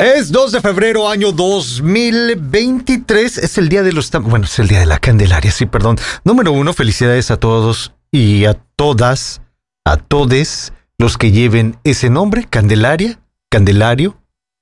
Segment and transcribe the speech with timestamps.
[0.00, 3.36] Es 2 de febrero, año 2023.
[3.36, 4.10] Es el día de los...
[4.10, 5.98] Bueno, es el día de la Candelaria, sí, perdón.
[6.24, 9.42] Número uno, felicidades a todos y a todas,
[9.84, 14.16] a todes los que lleven ese nombre, Candelaria, Candelario,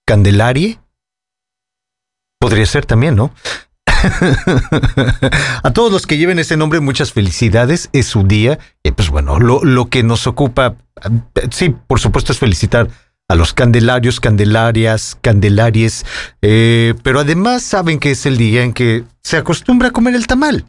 [0.04, 0.80] Candelarie.
[2.41, 3.32] Podría ser también, ¿no?
[5.62, 7.91] a todos los que lleven ese nombre, muchas felicidades.
[7.93, 8.59] Es su día.
[8.82, 10.75] Y pues bueno, lo, lo que nos ocupa,
[11.52, 12.89] sí, por supuesto, es felicitar
[13.29, 16.06] a los candelarios, candelarias, candelaries,
[16.40, 20.27] eh, pero además saben que es el día en que se acostumbra a comer el
[20.27, 20.64] tamal.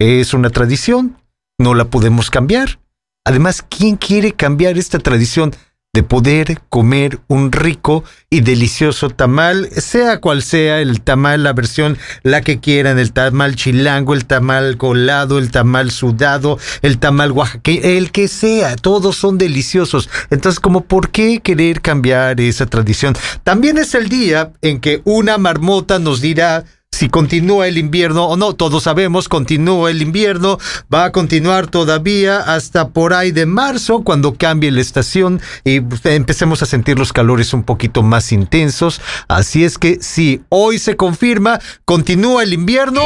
[0.00, 1.16] Es una tradición,
[1.58, 2.80] no la podemos cambiar.
[3.24, 5.54] Además, ¿quién quiere cambiar esta tradición
[5.92, 11.98] de poder comer un rico y delicioso tamal, sea cual sea el tamal, la versión,
[12.22, 17.82] la que quieran, el tamal chilango, el tamal colado, el tamal sudado, el tamal oaxaqueño,
[17.82, 20.08] el que sea, todos son deliciosos.
[20.30, 23.14] Entonces, como por qué querer cambiar esa tradición?
[23.42, 26.66] También es el día en que una marmota nos dirá
[27.00, 28.52] si continúa el invierno o no.
[28.52, 30.58] Todos sabemos, continúa el invierno,
[30.92, 36.62] va a continuar todavía hasta por ahí de marzo, cuando cambie la estación y empecemos
[36.62, 39.00] a sentir los calores un poquito más intensos.
[39.28, 43.00] Así es que si hoy se confirma, continúa el invierno,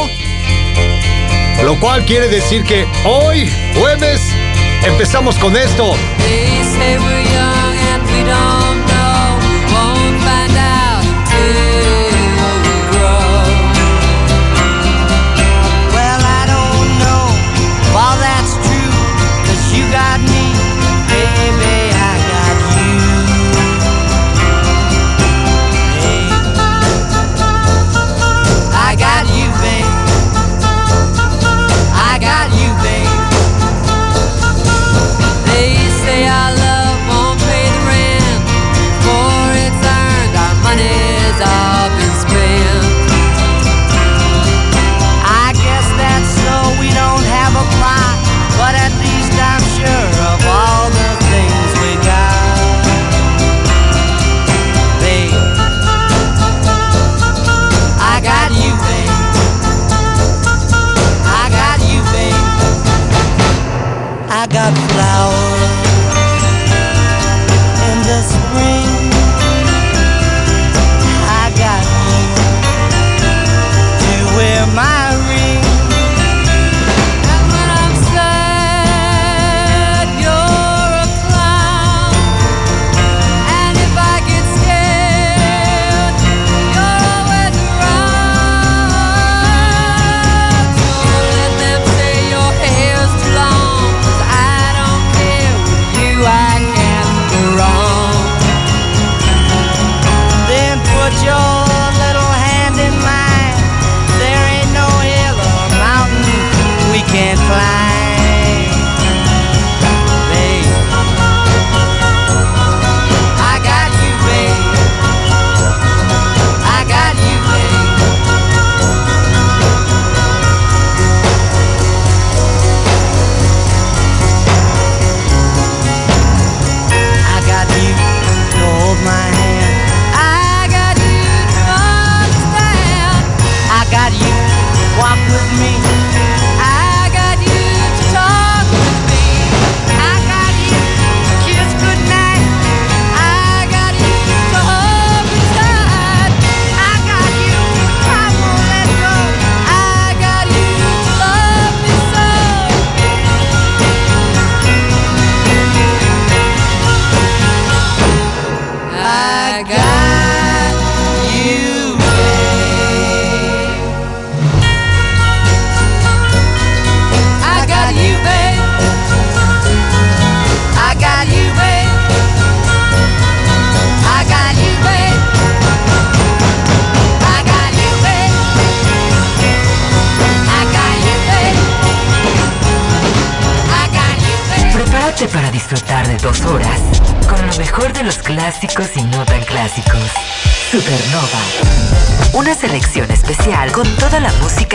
[1.65, 3.49] lo cual quiere decir que hoy,
[3.79, 4.21] jueves,
[4.85, 5.95] empezamos con esto.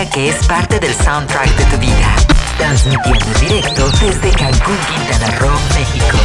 [0.09, 2.15] Que es parte del soundtrack de tu vida.
[2.57, 6.18] Transmitiendo en directo desde Cancún, Quintana Roo, México.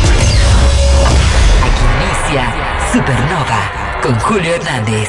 [1.63, 2.55] Aquí inicia
[2.93, 5.09] Supernova con Julio Hernández.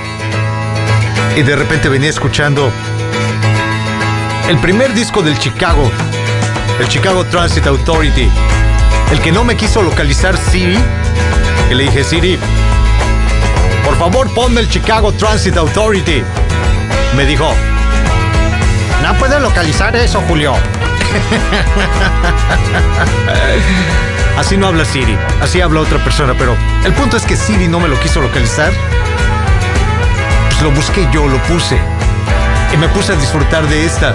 [1.37, 2.71] y de repente venía escuchando
[4.49, 5.91] el primer disco del Chicago,
[6.81, 8.29] el Chicago Transit Authority,
[9.11, 10.79] el que no me quiso localizar Siri,
[11.69, 12.39] que le dije Siri,
[13.85, 16.23] por favor ponme el Chicago Transit Authority.
[17.17, 17.53] Me dijo,
[19.03, 20.55] no puedo localizar eso, Julio.
[24.39, 27.81] Así no habla Siri, así habla otra persona, pero el punto es que Siri no
[27.81, 28.73] me lo quiso localizar.
[30.49, 31.79] Pues lo busqué yo, lo puse.
[32.73, 34.15] Y me puse a disfrutar de esta.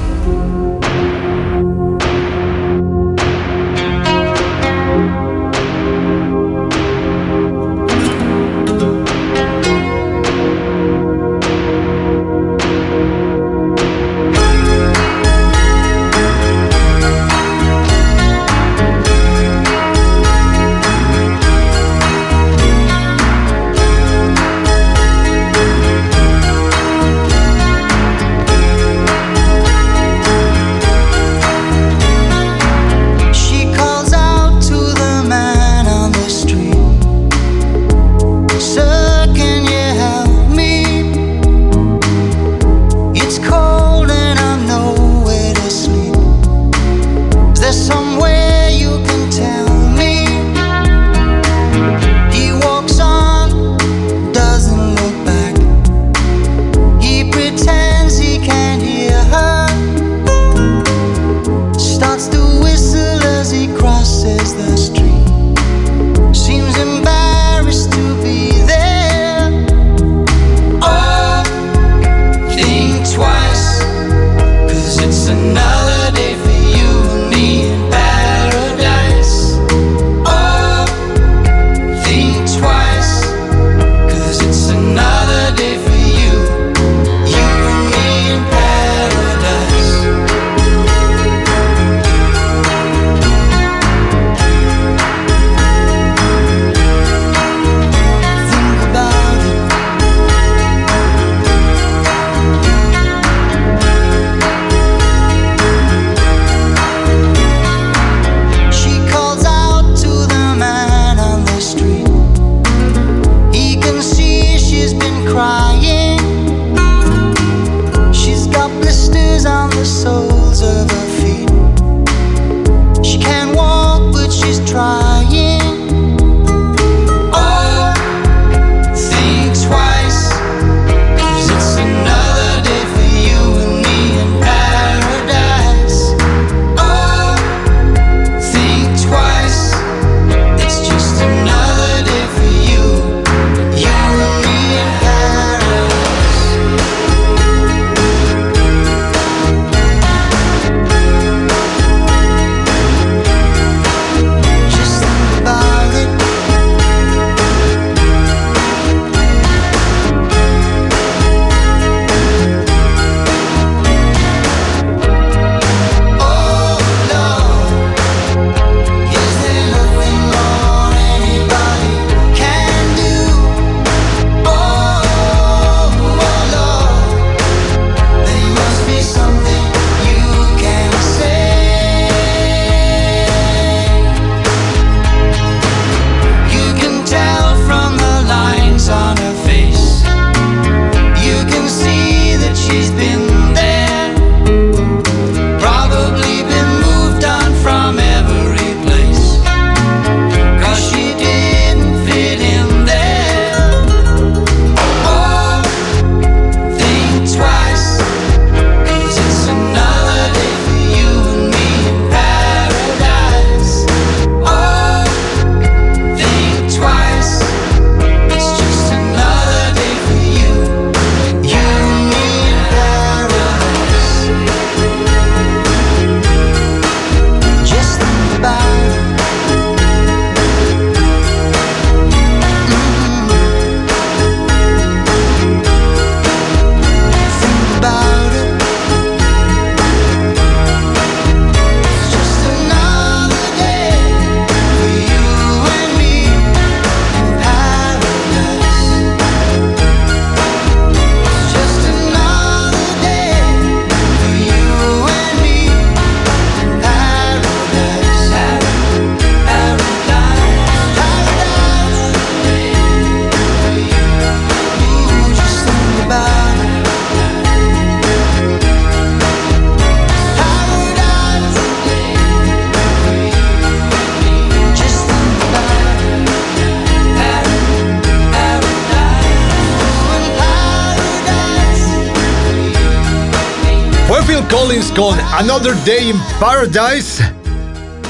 [286.41, 287.23] Paradise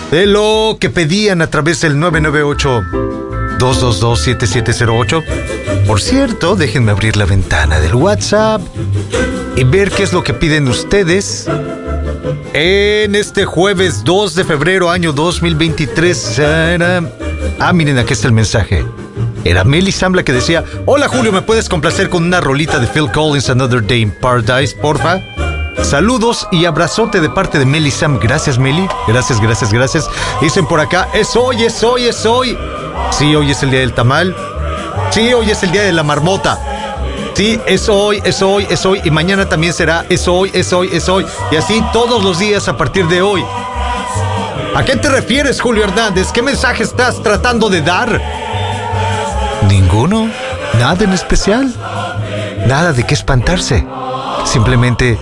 [0.10, 2.82] de lo que pedían a través del 998
[3.60, 5.86] 222-7708.
[5.86, 8.62] Por cierto, déjenme abrir la ventana del WhatsApp
[9.58, 11.50] y ver qué es lo que piden ustedes.
[12.54, 16.40] En este jueves 2 de febrero año 2023.
[16.40, 17.04] Era...
[17.60, 18.86] Ah, miren, aquí está el mensaje.
[19.44, 23.12] Era Melly Sambla que decía, hola Julio, ¿me puedes complacer con una rolita de Phil
[23.12, 25.20] Collins Another Day in Paradise, porfa?
[25.84, 28.20] Saludos y abrazote de parte de Meli Sam.
[28.22, 28.88] Gracias, Meli.
[29.08, 30.10] Gracias, gracias, gracias.
[30.42, 32.58] Dicen por acá, es hoy, es hoy, es hoy.
[33.12, 34.36] Sí, hoy es el día del tamal.
[35.10, 36.60] Sí, hoy es el día de la marmota.
[37.34, 39.02] Sí, es hoy, es hoy, es hoy.
[39.04, 41.26] Y mañana también será, es hoy, es hoy, es hoy.
[41.52, 43.44] Y así todos los días a partir de hoy.
[44.76, 46.32] ¿A qué te refieres, Julio Hernández?
[46.32, 48.22] ¿Qué mensaje estás tratando de dar?
[49.68, 50.30] Ninguno.
[50.80, 51.74] Nada en especial.
[52.68, 53.86] Nada de qué espantarse.
[54.46, 55.18] Simplemente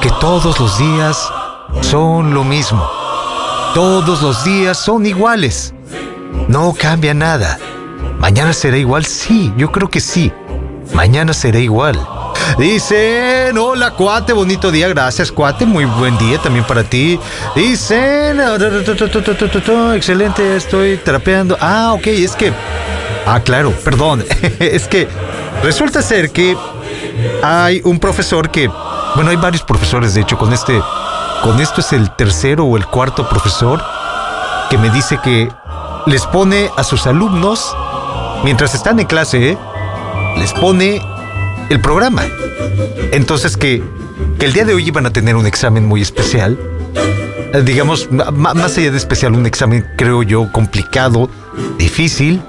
[0.00, 1.30] que todos los días
[1.80, 2.88] son lo mismo.
[3.74, 5.72] Todos los días son iguales.
[6.48, 7.58] No cambia nada.
[8.18, 10.32] Mañana será igual, sí, yo creo que sí.
[10.94, 11.98] Mañana será igual.
[12.58, 17.18] Dicen, hola cuate, bonito día, gracias cuate, muy buen día también para ti.
[17.54, 18.40] Dicen,
[19.94, 21.56] excelente, estoy trapeando.
[21.60, 22.52] Ah, ok, es que...
[23.26, 24.24] Ah, claro, perdón,
[24.58, 25.08] es que
[25.62, 26.56] resulta ser que
[27.42, 28.68] hay un profesor que,
[29.14, 30.80] bueno, hay varios profesores, de hecho, con este,
[31.42, 33.82] con esto es el tercero o el cuarto profesor
[34.70, 35.50] que me dice que
[36.06, 37.76] les pone a sus alumnos,
[38.44, 39.58] mientras están en clase, ¿eh?
[40.38, 41.00] les pone
[41.68, 42.22] el programa.
[43.12, 43.82] Entonces que,
[44.40, 46.58] el día de hoy iban a tener un examen muy especial,
[47.52, 51.30] eh, digamos, más allá de especial, un examen, creo yo, complicado,
[51.78, 52.42] difícil,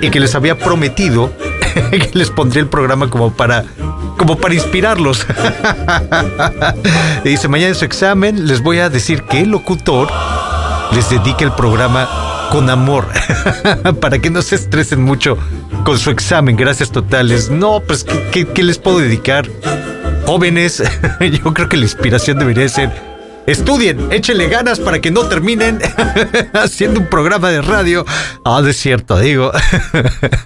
[0.00, 1.32] y que les había prometido
[2.12, 3.64] les pondría el programa como para
[4.16, 5.26] como para inspirarlos.
[7.24, 10.08] y dice, mañana en su examen les voy a decir que el locutor
[10.92, 12.08] les dedique el programa
[12.50, 13.08] con amor,
[14.00, 15.36] para que no se estresen mucho
[15.84, 16.56] con su examen.
[16.56, 17.50] Gracias totales.
[17.50, 19.48] No, pues, ¿qué, qué les puedo dedicar?
[20.26, 20.82] Jóvenes,
[21.20, 23.13] yo creo que la inspiración debería ser
[23.46, 25.78] Estudien, échenle ganas para que no terminen
[26.54, 28.06] haciendo un programa de radio.
[28.44, 29.52] Ah, de cierto, digo.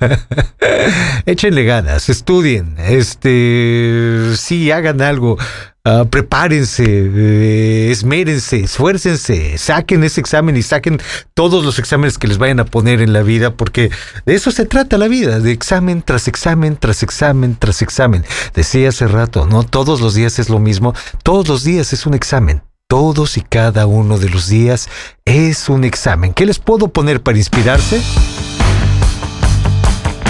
[1.27, 2.75] échenle ganas, estudien.
[2.79, 5.39] Este, sí, hagan algo.
[5.85, 11.01] Ah, prepárense, eh, esmérense, esfuércense, saquen ese examen y saquen
[11.35, 13.91] todos los exámenes que les vayan a poner en la vida, porque
[14.27, 18.25] de eso se trata la vida, de examen tras examen, tras examen, tras examen.
[18.55, 19.63] Decía hace rato, ¿no?
[19.63, 22.68] Todos los días es lo mismo, todos los días es un examen.
[22.91, 24.89] Todos y cada uno de los días
[25.27, 26.33] es un examen.
[26.33, 28.01] ¿Qué les puedo poner para inspirarse?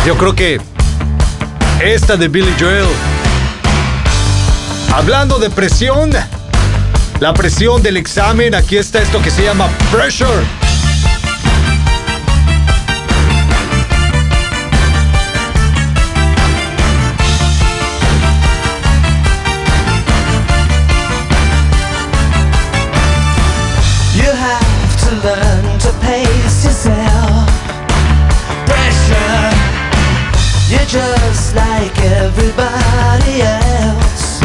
[0.05, 0.61] Yo creo que
[1.81, 2.89] esta de Billy Joel.
[4.93, 6.11] Hablando de presión,
[7.21, 10.43] la presión del examen, aquí está esto que se llama pressure.
[30.89, 34.41] Just like everybody else.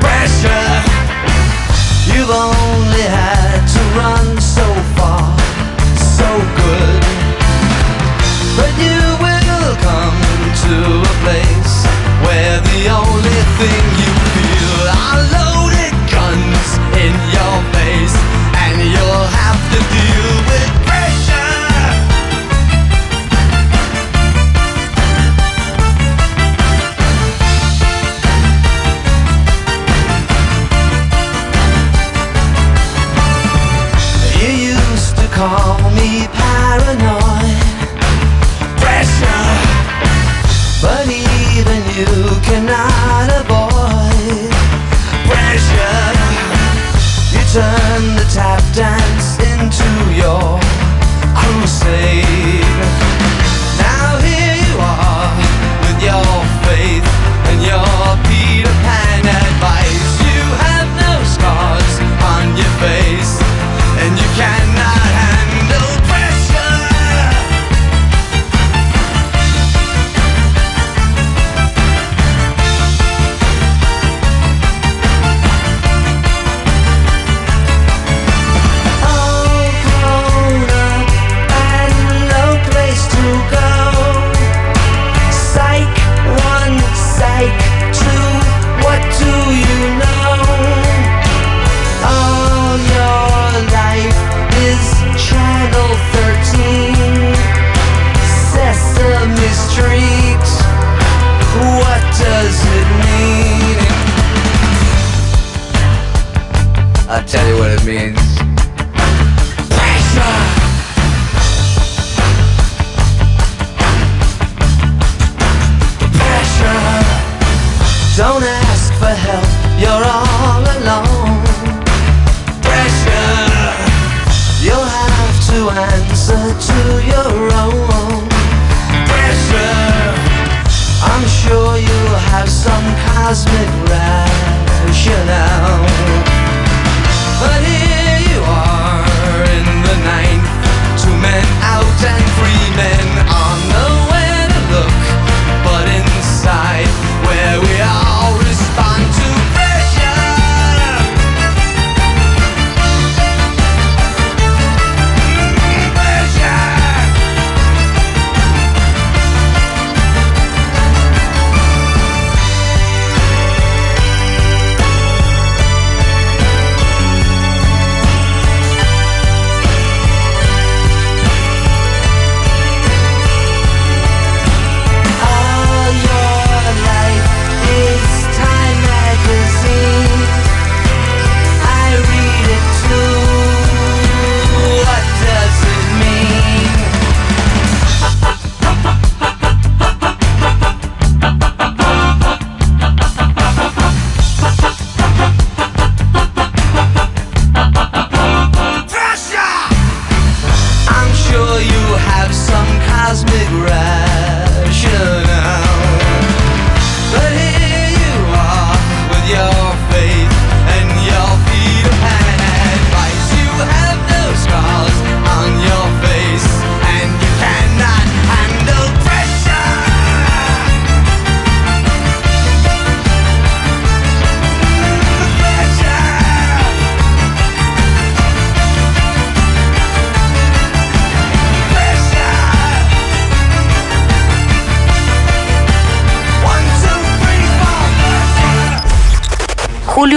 [0.00, 0.82] Pressure,
[2.10, 5.38] you've only had to run so far,
[5.96, 6.28] so
[6.60, 7.02] good.
[8.58, 10.20] But you will come
[10.64, 11.86] to a place
[12.26, 14.19] where the only thing you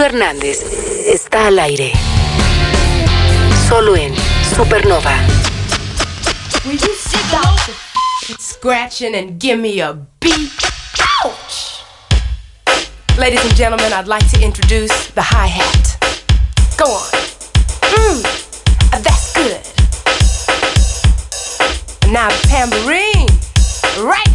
[0.03, 0.61] Mario Hernández
[1.07, 1.93] está al aire.
[3.69, 4.13] Solo en
[4.53, 5.15] Supernova.
[8.37, 10.51] Scratching and give me a beat?
[11.23, 11.85] Ouch!
[13.17, 15.97] Ladies and gentlemen, I'd like to introduce the hi-hat.
[16.77, 17.09] Go on.
[17.93, 18.23] Mmm,
[19.03, 19.61] that's good.
[22.11, 23.29] Now the tambourine.
[24.05, 24.32] Right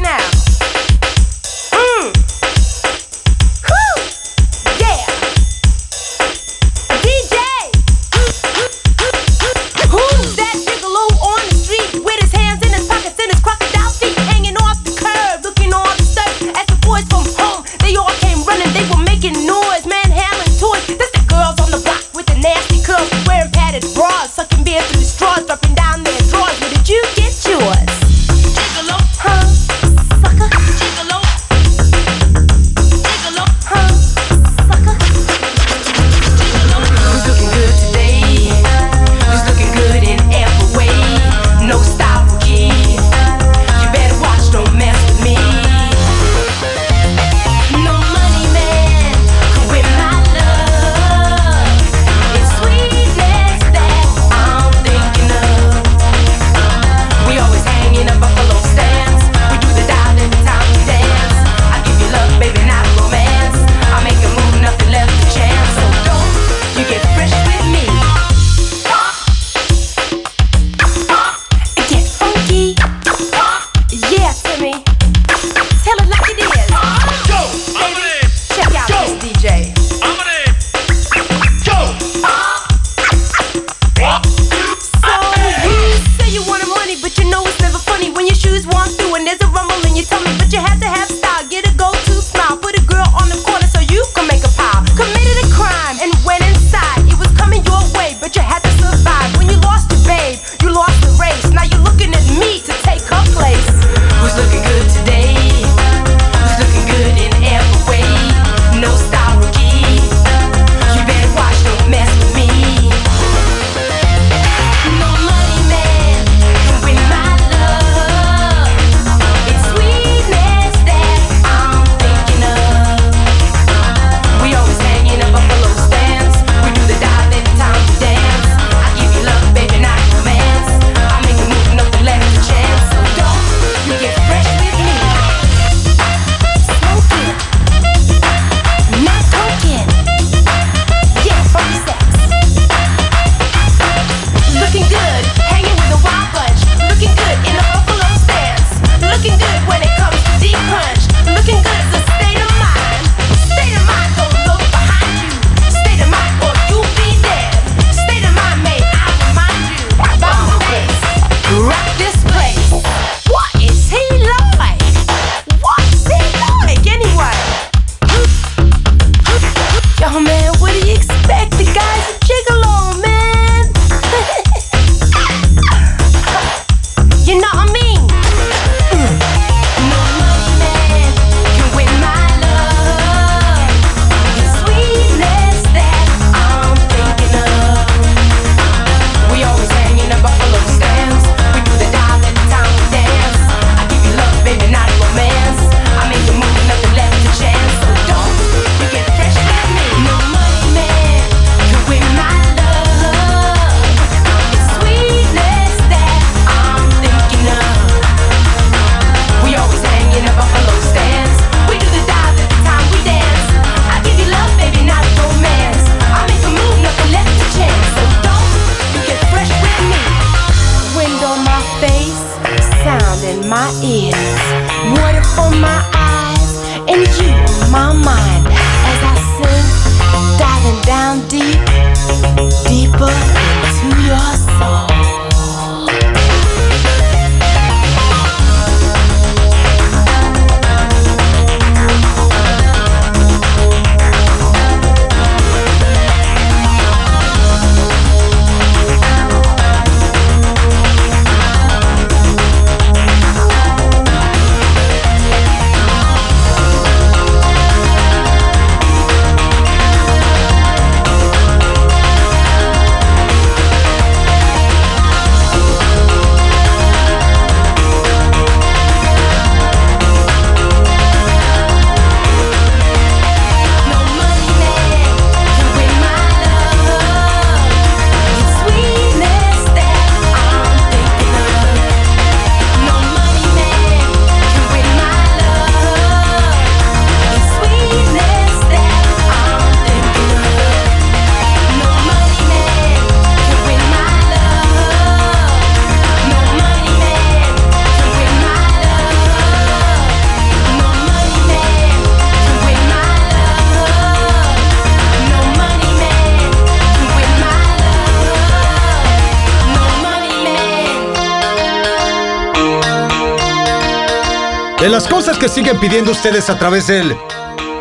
[315.75, 317.15] pidiendo ustedes a través del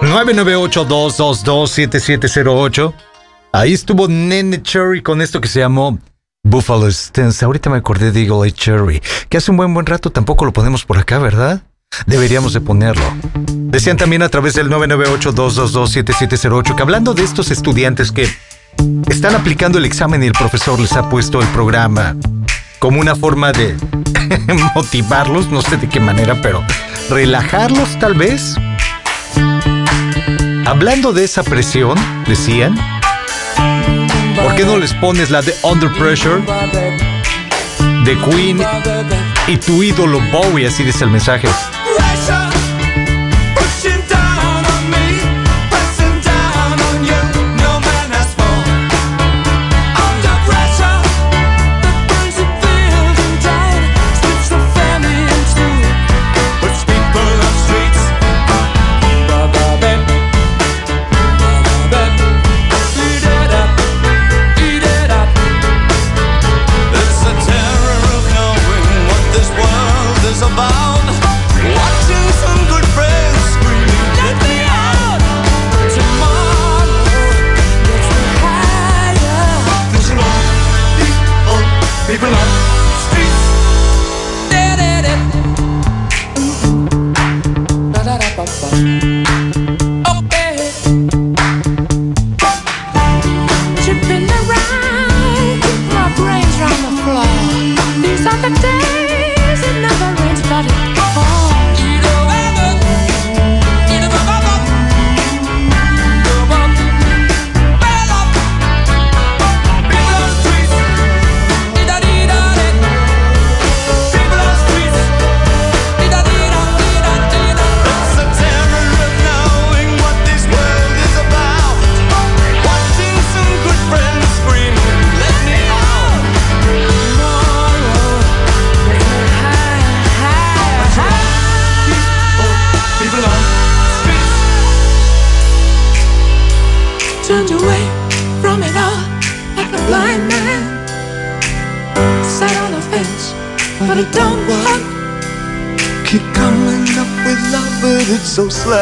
[0.02, 2.94] 998-222-7708.
[3.54, 5.98] Ahí estuvo Nene Cherry con esto que se llamó
[6.44, 7.46] Buffalo Stance.
[7.46, 10.84] Ahorita me acordé de Eagle Cherry, que hace un buen buen rato tampoco lo ponemos
[10.84, 11.62] por acá, ¿verdad?
[12.06, 13.06] Deberíamos de ponerlo.
[13.46, 18.28] Decían también a través del 998-222-7708 que hablando de estos estudiantes que
[19.08, 22.16] están aplicando el examen y el profesor les ha puesto el programa
[22.80, 23.78] como una forma de
[24.76, 26.64] motivarlos, no sé de qué manera, pero
[27.10, 28.56] relajarlos tal vez.
[30.66, 32.76] Hablando de esa presión, decían,
[34.42, 36.42] ¿por qué no les pones la de Under Pressure?
[38.04, 38.62] De Queen
[39.48, 41.48] y tu ídolo Bowie, así dice el mensaje.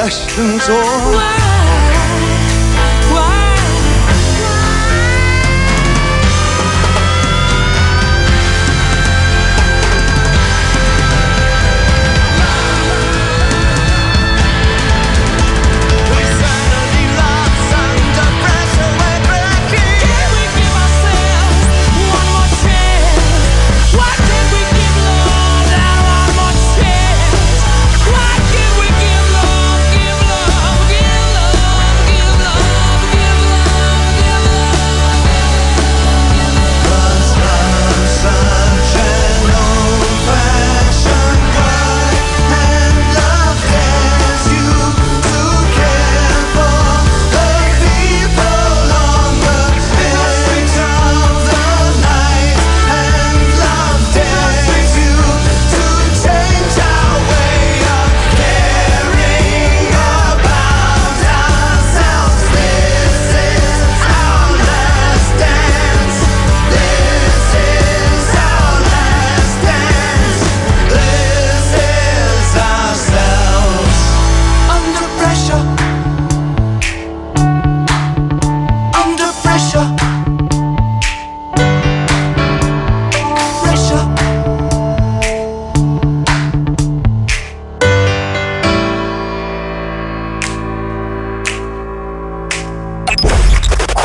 [0.10, 0.60] Sương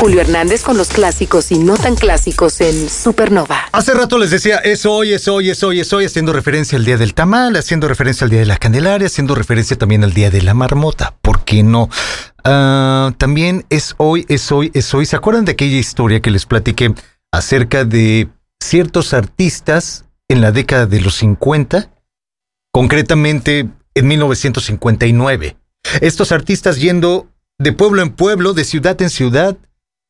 [0.01, 3.67] Julio Hernández con los clásicos y no tan clásicos en Supernova.
[3.71, 6.85] Hace rato les decía, es hoy, es hoy, es hoy, es hoy, haciendo referencia al
[6.85, 10.31] Día del Tamal, haciendo referencia al Día de la Candelaria, haciendo referencia también al Día
[10.31, 11.13] de la Marmota.
[11.21, 11.87] ¿Por qué no?
[12.43, 15.05] Ah, también es hoy, es hoy, es hoy.
[15.05, 16.95] ¿Se acuerdan de aquella historia que les platiqué
[17.31, 18.27] acerca de
[18.59, 21.91] ciertos artistas en la década de los 50?
[22.71, 25.57] Concretamente en 1959.
[26.01, 27.27] Estos artistas yendo
[27.59, 29.59] de pueblo en pueblo, de ciudad en ciudad,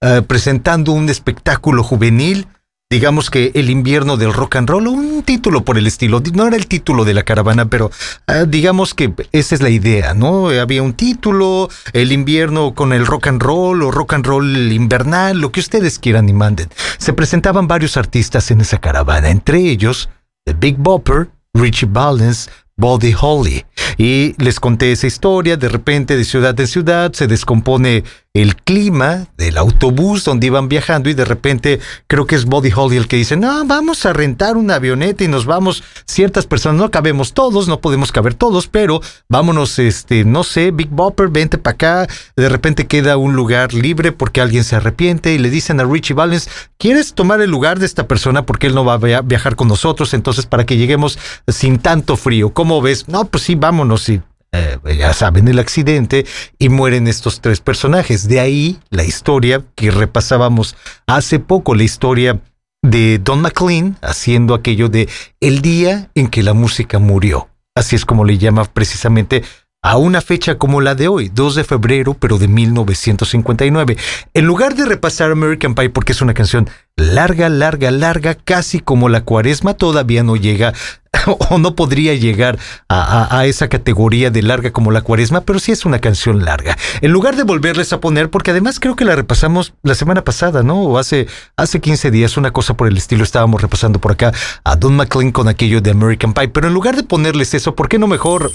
[0.02, 2.48] eh, presentando un espectáculo juvenil,
[2.90, 6.58] digamos que el invierno del rock and roll, un título por el estilo, no era
[6.58, 7.92] el título de la caravana, pero
[8.28, 10.50] eh, digamos que esa es la idea, ¿no?
[10.50, 15.40] Había un título, el invierno con el rock and roll o rock and roll invernal,
[15.40, 16.70] lo que ustedes quieran y manden.
[16.98, 20.10] Se presentaban varios artistas en esa caravana, entre ellos
[20.46, 22.50] The Big Bopper, Richie Valens,
[22.82, 23.66] Buddy Holly.
[23.98, 29.28] Y les conté esa historia, de repente de ciudad en ciudad se descompone el clima
[29.36, 33.18] del autobús donde iban viajando y de repente creo que es Buddy Holly el que
[33.18, 37.68] dice, no, vamos a rentar una avioneta y nos vamos ciertas personas, no cabemos todos,
[37.68, 42.08] no podemos caber todos, pero vámonos, este, no sé, Big Bopper, vente para acá,
[42.38, 46.16] de repente queda un lugar libre porque alguien se arrepiente y le dicen a Richie
[46.16, 49.68] Valens, ¿quieres tomar el lugar de esta persona porque él no va a viajar con
[49.68, 50.14] nosotros?
[50.14, 51.20] Entonces, para que lleguemos
[51.50, 53.10] sin tanto frío, ¿cómo ves?
[53.10, 54.22] No, pues sí, vámonos y
[54.54, 56.26] eh, ya saben el accidente
[56.60, 58.28] y mueren estos tres personajes.
[58.28, 60.76] De ahí la historia que repasábamos
[61.08, 62.42] hace poco, la historia
[62.82, 65.08] de Don McLean haciendo aquello de
[65.40, 67.48] el día en que la música murió.
[67.76, 69.44] Así es como le llama precisamente
[69.84, 73.98] a una fecha como la de hoy, 2 de febrero, pero de 1959.
[74.36, 79.10] En lugar de repasar American Pie, porque es una canción larga, larga, larga, casi como
[79.10, 80.74] la cuaresma, todavía no llega
[81.50, 82.60] o no podría llegar
[82.90, 86.78] a, esa categoría de larga como la cuaresma, pero sí es una canción larga.
[87.02, 90.62] En lugar de volverles a poner, porque además creo que la repasamos la semana pasada,
[90.62, 90.80] ¿no?
[90.84, 91.26] O hace,
[91.58, 94.32] hace 15 días, una cosa por el estilo, estábamos repasando por acá
[94.64, 97.90] a Don McLean con aquello de American Pie, pero en lugar de ponerles eso, ¿por
[97.90, 98.52] qué no mejor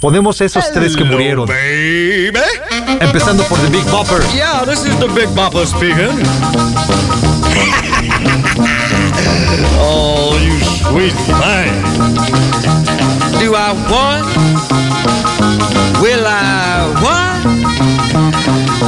[0.00, 1.46] Ponemos esos tres que murieron.
[1.46, 2.32] Baby.
[3.00, 4.22] Empezando por The Big Bopper.
[4.34, 6.08] Yeah, this is the Big Bopper speaking.
[9.78, 11.82] oh, you sweet thing.
[13.38, 14.26] Do I want?
[16.00, 17.30] Will I what?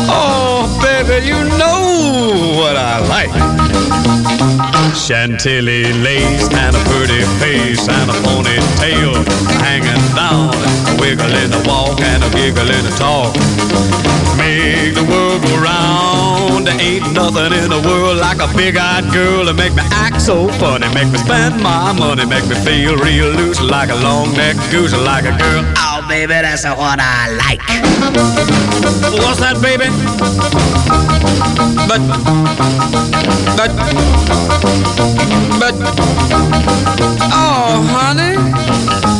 [0.08, 3.30] Oh, baby, you know what I like.
[4.94, 9.14] Chantilly lace and a pretty face and a ponytail
[9.60, 10.52] hanging down,
[11.03, 13.34] wiggle in the walk and a giggle in the talk.
[14.38, 16.66] Make the world go round.
[16.66, 20.46] There ain't nothing in the world like a big-eyed girl to make me act so
[20.62, 24.94] funny, make me spend my money, make me feel real loose like a long-necked goose,
[24.94, 25.64] like a girl.
[25.76, 27.62] Oh, baby, that's what I like.
[29.18, 29.90] What's that, baby?
[31.90, 32.00] But,
[33.59, 33.72] but.
[35.59, 35.74] But,
[37.32, 39.11] oh, honey.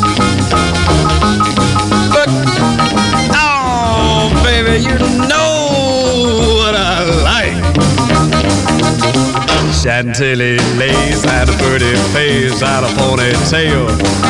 [4.73, 4.97] Baby, you
[5.27, 7.57] know what I like.
[9.73, 13.89] Chantilly lace and a pretty face and a ponytail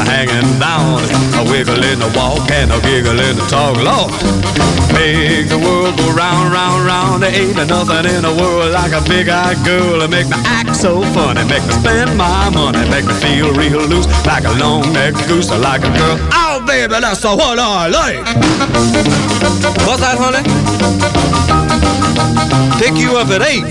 [0.10, 1.00] hanging down,
[1.38, 3.78] a wiggle in the walk and a giggle in the talk.
[3.78, 4.12] Lord,
[4.98, 7.24] make the world go round, round, round.
[7.24, 11.04] There ain't nothing in the world like a big-eyed girl to make me act so
[11.14, 15.52] funny, make me spend my money, make me feel real loose like a long-necked goose,
[15.52, 16.18] like a girl.
[16.34, 16.43] Oh,
[16.74, 18.18] baby, that's what I like.
[19.86, 20.42] What's that, honey?
[22.82, 23.70] Pick you up at eight,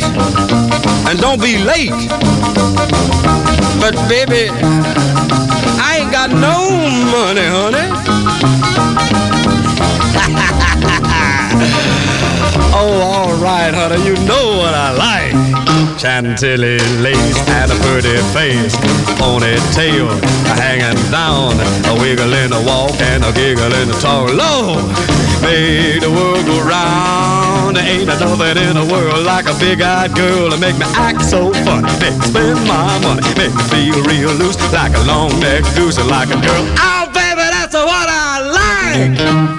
[1.08, 1.90] and don't be late.
[3.82, 4.50] But baby,
[5.82, 6.70] I ain't got no
[7.10, 7.88] money, honey.
[12.78, 15.41] oh, all right, honey, you know what I like.
[15.98, 18.74] Chantilly lace and a pretty face,
[19.20, 20.10] ponytail
[20.58, 21.54] hanging down,
[21.86, 24.28] a wiggle in the walk and a giggle in the talk.
[24.34, 24.84] Lord,
[25.42, 27.76] make the world go round.
[27.76, 31.52] There ain't nothing in the world like a big-eyed girl to make me act so
[31.64, 35.98] funny, make me spend my money, make me feel real loose like a long-necked goose,
[36.10, 36.64] like a girl.
[36.82, 37.21] Oh, baby,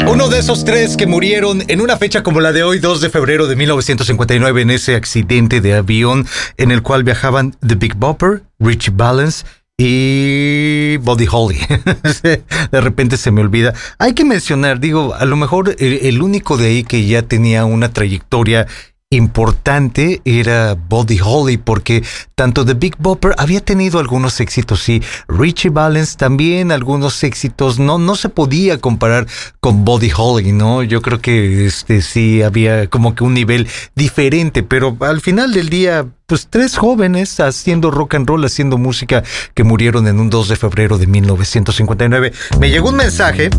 [0.08, 3.10] Uno de esos tres que murieron en una fecha como la de hoy, 2 de
[3.10, 6.28] febrero de 1959, en ese accidente de avión
[6.58, 9.46] en el cual viajaban The Big Bopper, Richie Valens
[9.78, 11.60] y Buddy Holly.
[12.24, 13.74] de repente se me olvida.
[13.98, 17.92] Hay que mencionar, digo, a lo mejor el, único de ahí que ya tenía una
[17.92, 18.68] trayectoria
[19.16, 22.04] importante era Buddy Holly porque
[22.36, 27.98] tanto The Big Bopper había tenido algunos éxitos, sí, Richie Valens también algunos éxitos, no,
[27.98, 29.28] no se podía comparar
[29.60, 30.84] con Buddy Holly, ¿no?
[30.84, 35.70] Yo creo que este sí había como que un nivel diferente, pero al final del
[35.70, 40.50] día pues tres jóvenes haciendo rock and roll, haciendo música que murieron en un 2
[40.50, 42.34] de febrero de 1959.
[42.60, 43.50] Me llegó un mensaje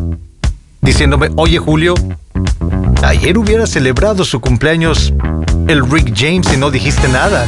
[0.80, 1.94] diciéndome, oye Julio,
[3.02, 5.12] ayer hubiera celebrado su cumpleaños
[5.68, 7.46] el Rick James y no dijiste nada.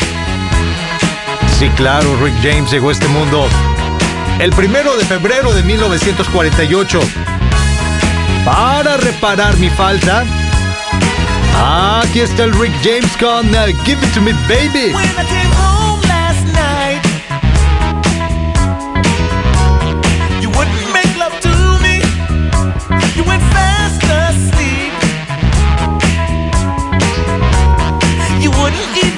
[1.59, 3.47] Sí, claro, Rick James llegó a este mundo
[4.39, 7.01] el primero de febrero de 1948.
[8.45, 10.25] Para reparar mi falta,
[12.03, 14.93] aquí está el Rick James con uh, Give It To Me Baby.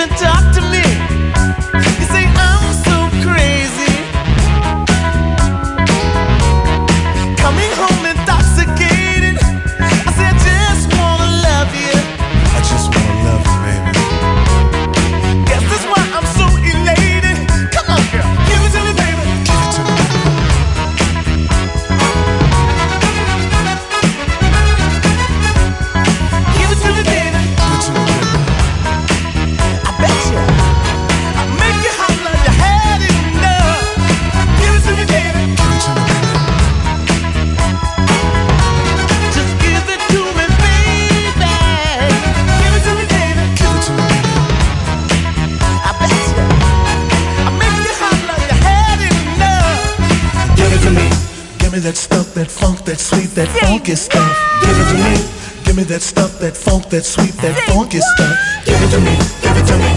[0.01, 0.68] Even talk to me.
[51.89, 54.37] That stuff, that funk, that sweet, that funky stuff.
[54.61, 55.65] Give it to me.
[55.65, 58.37] Give me that stuff, that funk, that sweet, that funky stuff.
[58.67, 59.17] Give it to me.
[59.41, 59.93] Give it to me.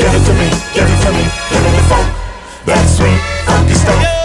[0.00, 0.48] Give it to me.
[0.72, 1.24] Give it to me.
[1.52, 2.08] Give me the funk,
[2.64, 4.19] that sweet, funky stuff.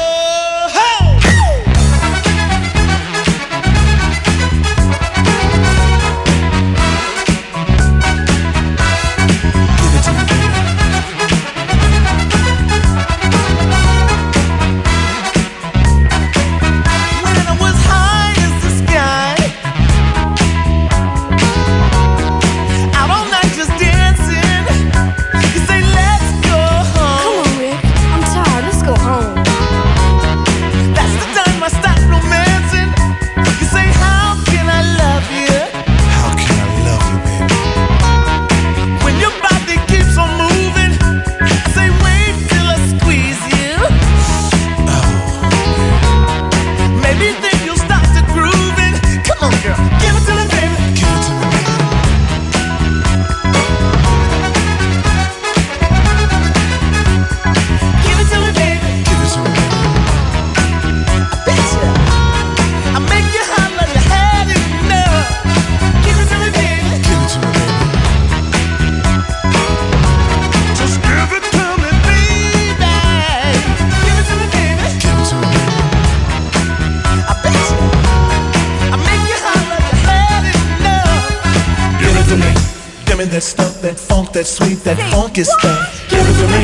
[85.35, 86.09] That funky stuff.
[86.09, 86.63] Give it to me.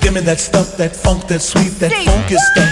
[0.00, 2.54] Give me that stuff, that funk, that sweet, that funky stuff.
[2.56, 2.71] Give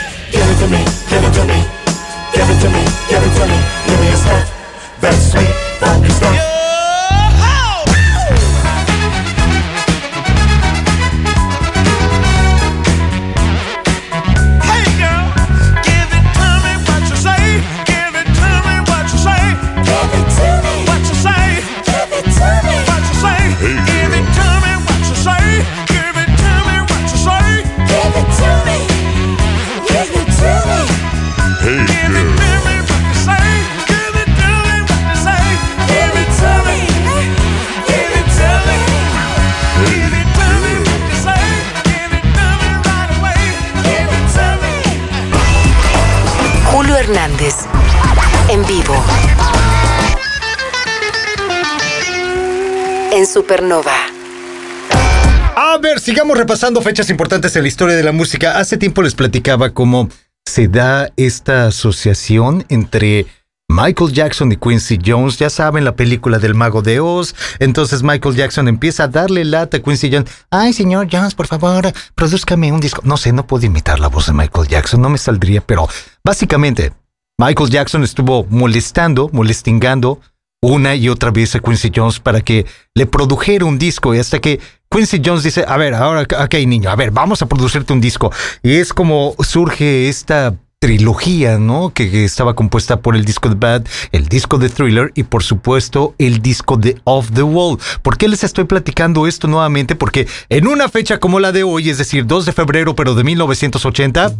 [56.50, 58.58] repasando fechas importantes en la historia de la música.
[58.58, 60.08] Hace tiempo les platicaba cómo
[60.44, 63.26] se da esta asociación entre
[63.68, 65.38] Michael Jackson y Quincy Jones.
[65.38, 67.36] Ya saben, la película del mago de Oz.
[67.60, 70.28] Entonces Michael Jackson empieza a darle lata a Quincy Jones.
[70.50, 73.00] Ay, señor Jones, por favor, produzcame un disco.
[73.04, 75.88] No sé, no puedo imitar la voz de Michael Jackson, no me saldría, pero
[76.24, 76.92] básicamente
[77.38, 80.20] Michael Jackson estuvo molestando, molestingando
[80.62, 84.40] una y otra vez a Quincy Jones para que le produjera un disco y hasta
[84.40, 88.00] que Quincy Jones dice, a ver, ahora, ok niño, a ver, vamos a producirte un
[88.00, 88.32] disco.
[88.62, 91.92] Y es como surge esta trilogía, ¿no?
[91.94, 96.14] Que, estaba compuesta por el disco de Bad, el disco de Thriller y por supuesto
[96.18, 97.78] el disco de Off the Wall.
[98.02, 99.94] ¿Por qué les estoy platicando esto nuevamente?
[99.94, 103.24] Porque en una fecha como la de hoy, es decir, 2 de febrero pero de
[103.24, 104.32] 1980,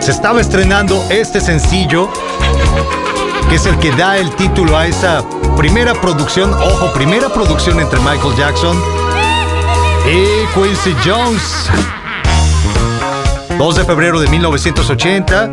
[0.00, 2.10] se estaba estrenando este sencillo
[3.48, 5.24] que es el que da el título a esa
[5.56, 8.76] primera producción, ojo, primera producción entre Michael Jackson
[10.06, 11.68] y Quincy Jones.
[13.58, 15.50] 2 de febrero de 1980.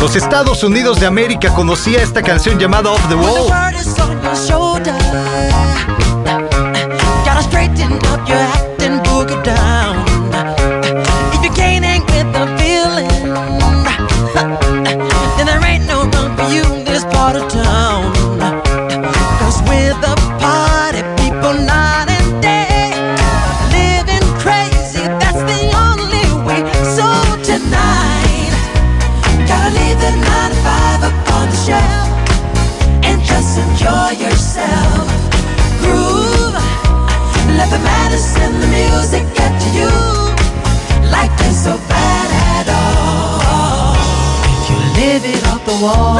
[0.00, 3.52] Los Estados Unidos de América conocía esta canción llamada Off the Wall.
[45.84, 46.13] Wall.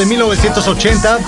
[0.00, 1.18] De febrero de 1980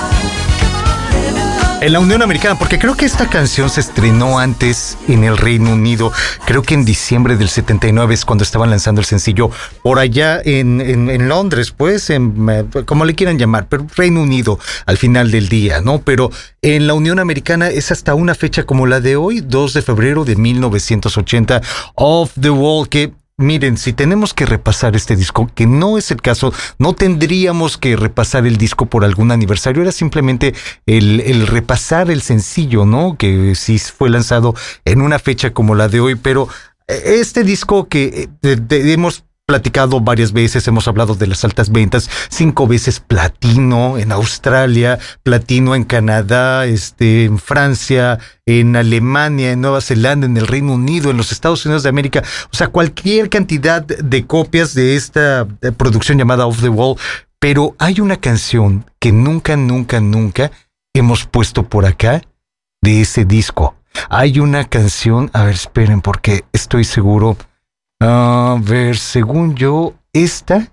[1.81, 5.73] en la Unión Americana, porque creo que esta canción se estrenó antes en el Reino
[5.73, 6.12] Unido,
[6.47, 9.51] creo que en diciembre del 79 es cuando estaban lanzando el sencillo,
[9.83, 14.23] por allá en, en- en Londres, pues, en, eh, como le quieran llamar, pero Reino
[14.23, 16.01] Unido al final del día, ¿no?
[16.03, 16.31] Pero
[16.62, 20.25] en la Unión Americana es hasta una fecha como la de hoy, 2 de febrero
[20.25, 21.61] de 1980,
[21.97, 23.12] Off the Wall, que
[23.43, 27.97] Miren, si tenemos que repasar este disco, que no es el caso, no tendríamos que
[27.97, 30.55] repasar el disco por algún aniversario, era simplemente
[30.86, 33.16] el, el repasar el sencillo, ¿no?
[33.18, 36.49] Que sí fue lanzado en una fecha como la de hoy, pero
[36.88, 42.09] eh, este disco que eh, hemos platicado varias veces, hemos hablado de las altas ventas,
[42.31, 49.83] cinco veces platino en Australia, platino en Canadá, este, en Francia, en Alemania, en Nueva
[49.83, 53.83] Zelanda, en el Reino Unido, en los Estados Unidos de América, o sea, cualquier cantidad
[53.83, 56.97] de copias de esta eh, producción llamada Off the Wall,
[57.39, 60.51] pero hay una canción que nunca, nunca, nunca
[60.95, 62.23] hemos puesto por acá
[62.81, 63.77] de ese disco.
[64.09, 67.37] Hay una canción, a ver, esperen, porque estoy seguro.
[68.05, 70.67] A ver, según yo, esta.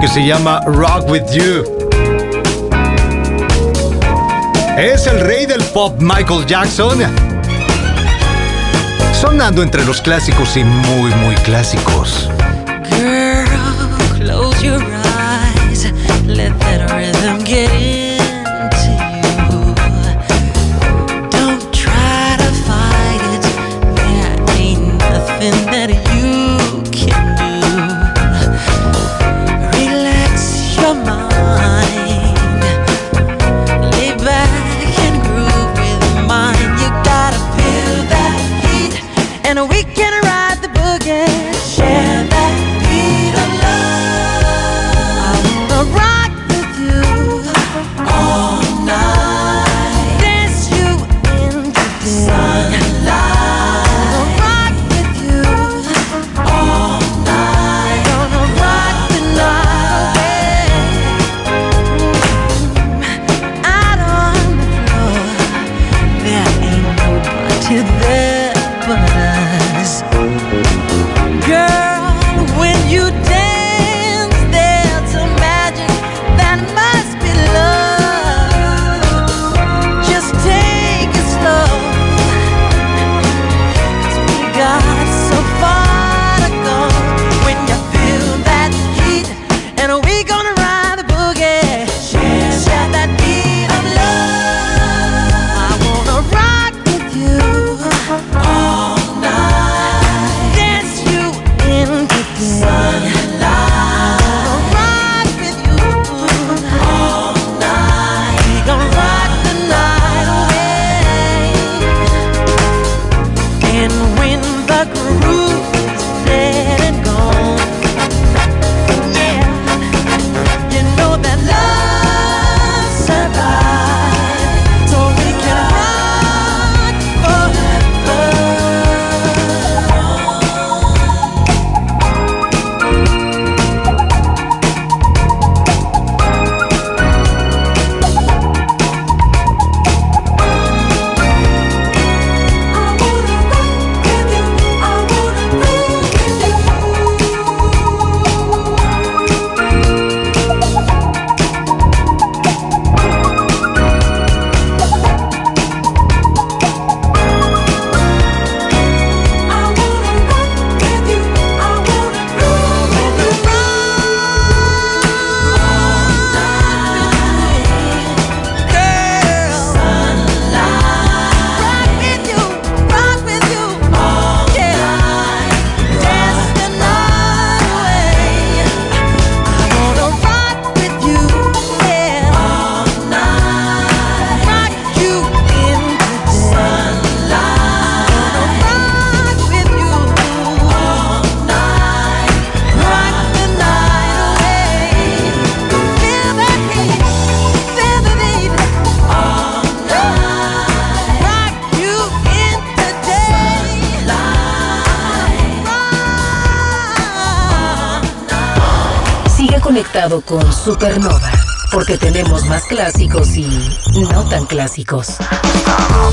[0.00, 1.64] Que se llama Rock With You.
[4.78, 7.00] Es el rey del pop Michael Jackson.
[9.20, 12.30] Sonando entre los clásicos y muy, muy clásicos.
[12.90, 13.44] Girl,
[14.20, 15.92] close your eyes.
[16.28, 17.89] Let that rhythm get into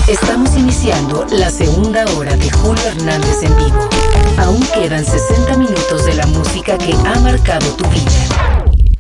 [0.08, 3.90] Estamos iniciando la segunda hora de Julio Hernández en vivo.
[4.38, 8.56] Aún quedan 60 minutos de la música que ha marcado tu vida.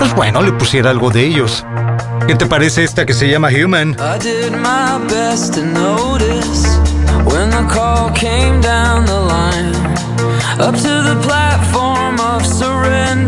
[0.00, 1.64] pues bueno, le pusiera algo de ellos.
[2.26, 3.96] ¿Qué te parece esta que se llama Human?
[4.00, 6.66] I did my best to notice
[7.24, 9.70] when the call came down the line
[10.58, 11.14] up to the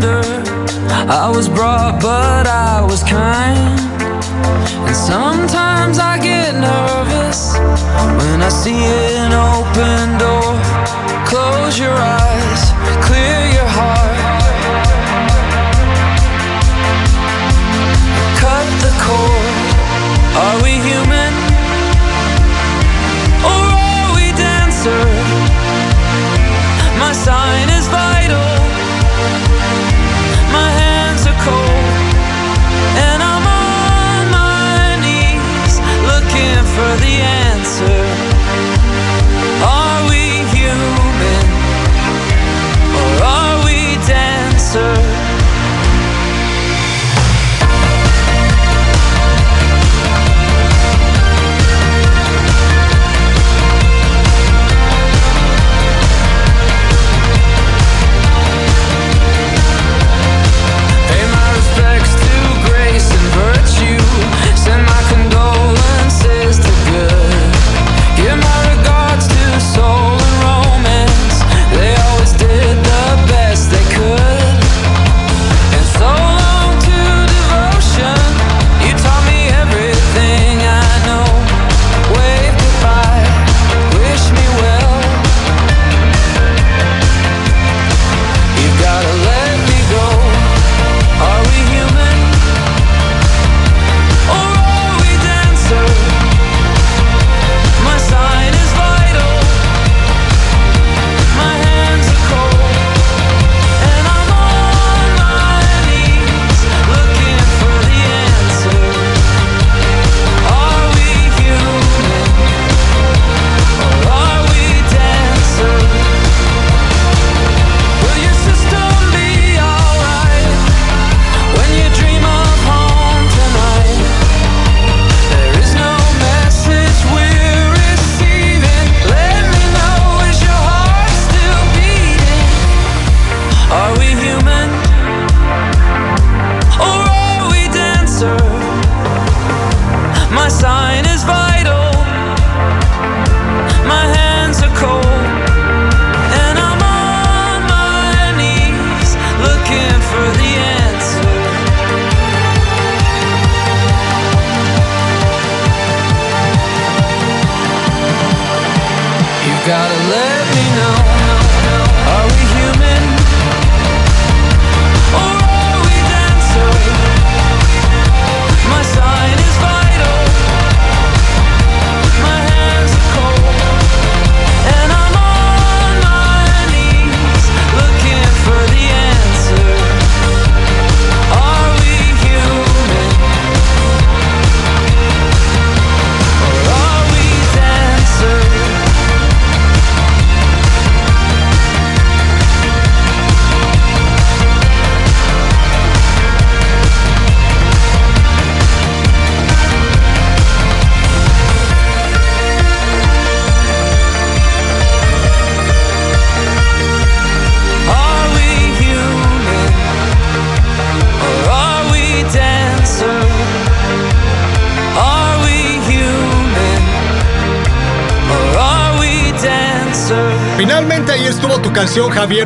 [0.07, 3.79] I was brought, but I was kind.
[4.87, 7.57] And sometimes I get nervous
[8.19, 8.85] when I see
[9.17, 10.53] an open door.
[11.25, 12.61] Close your eyes,
[13.07, 14.17] clear your heart.
[18.41, 19.55] Cut the cord.
[20.43, 21.04] Are we human?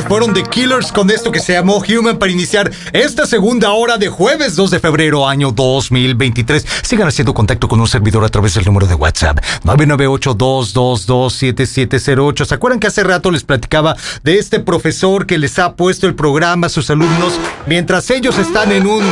[0.09, 4.09] Fueron The Killers con esto que se llamó Human para iniciar esta segunda hora de
[4.09, 6.65] jueves 2 de febrero, año 2023.
[6.81, 12.43] Sigan haciendo contacto con un servidor a través del número de WhatsApp 998-222-7708.
[12.43, 16.15] ¿Se acuerdan que hace rato les platicaba de este profesor que les ha puesto el
[16.15, 17.33] programa a sus alumnos
[17.67, 19.03] mientras ellos están en un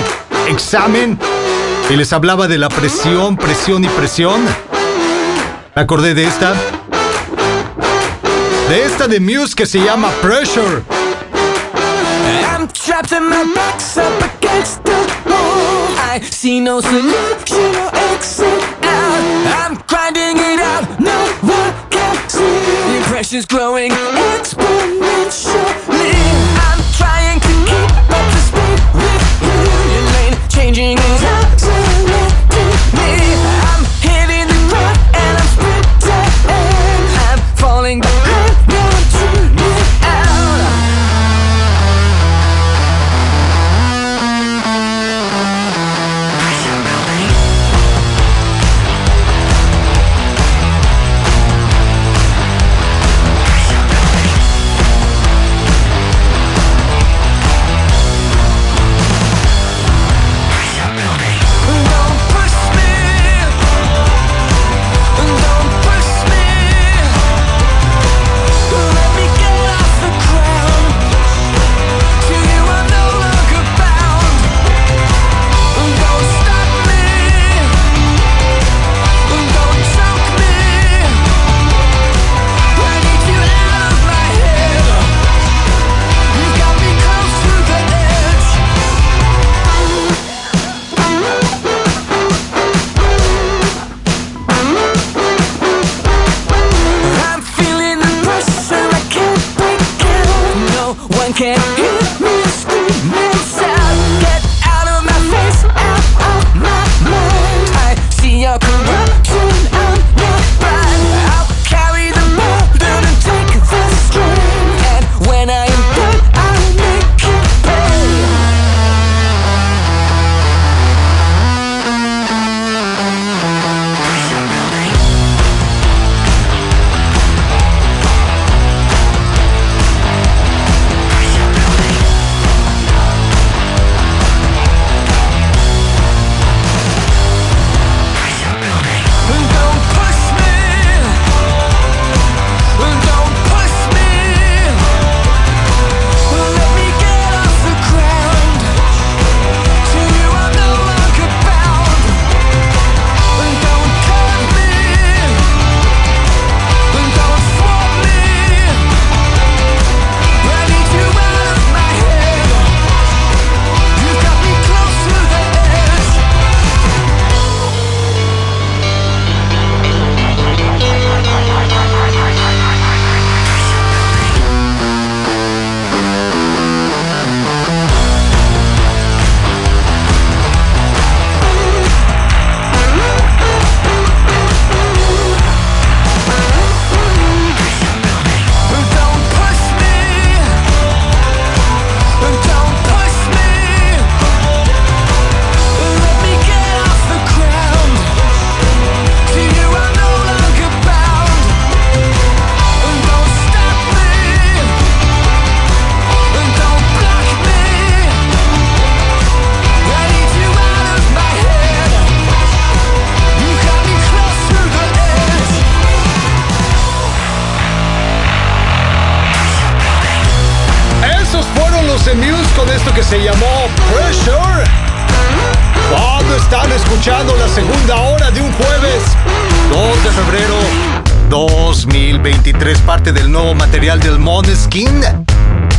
[0.50, 1.20] examen
[1.92, 4.44] y les hablaba de la presión, presión y presión?
[5.76, 6.56] Me acordé de esta
[8.70, 10.84] de esta de Muse que se llama Pressure.
[12.54, 14.92] I'm trapped and my back's up against the
[15.26, 15.88] wall.
[15.98, 19.24] I see no solution or exit out.
[19.64, 22.40] I'm grinding it out, no one can see.
[22.42, 26.14] The pressure's growing exponentially.
[26.68, 29.58] I'm trying to keep up the speed with you.
[29.94, 33.67] Your lane changing is accelerating me.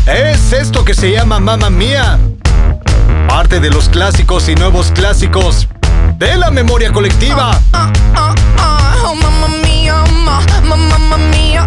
[0.07, 2.19] Es esto que se llama Mamma Mía.
[3.29, 5.69] Parte de los clásicos y nuevos clásicos
[6.17, 7.61] de la memoria colectiva.
[7.75, 11.17] Oh, mamma mia, ma, ma, mamma.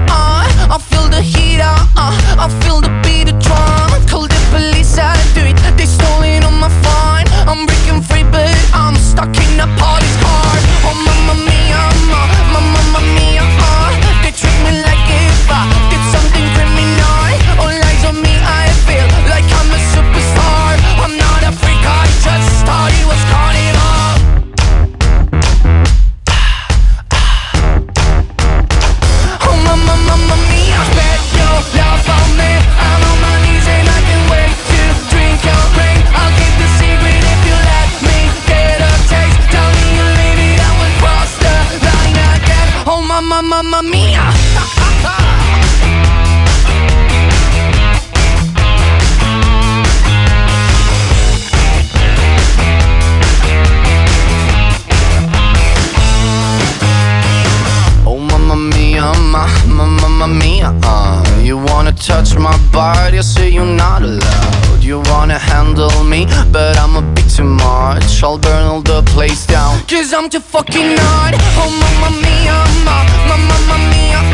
[0.10, 0.46] Ah.
[0.70, 3.92] I feel the heat, uh, I feel the beat of drum.
[4.08, 5.58] Call the police, I do it.
[5.78, 7.26] They stole it on my phone.
[7.48, 10.01] I'm breaking free, but I'm stuck in a party.
[68.22, 69.82] shall burn all the place down.
[69.88, 71.34] Cause I'm too fucking hard.
[71.58, 74.31] Oh mamma mia, ma, ma, mamma mia.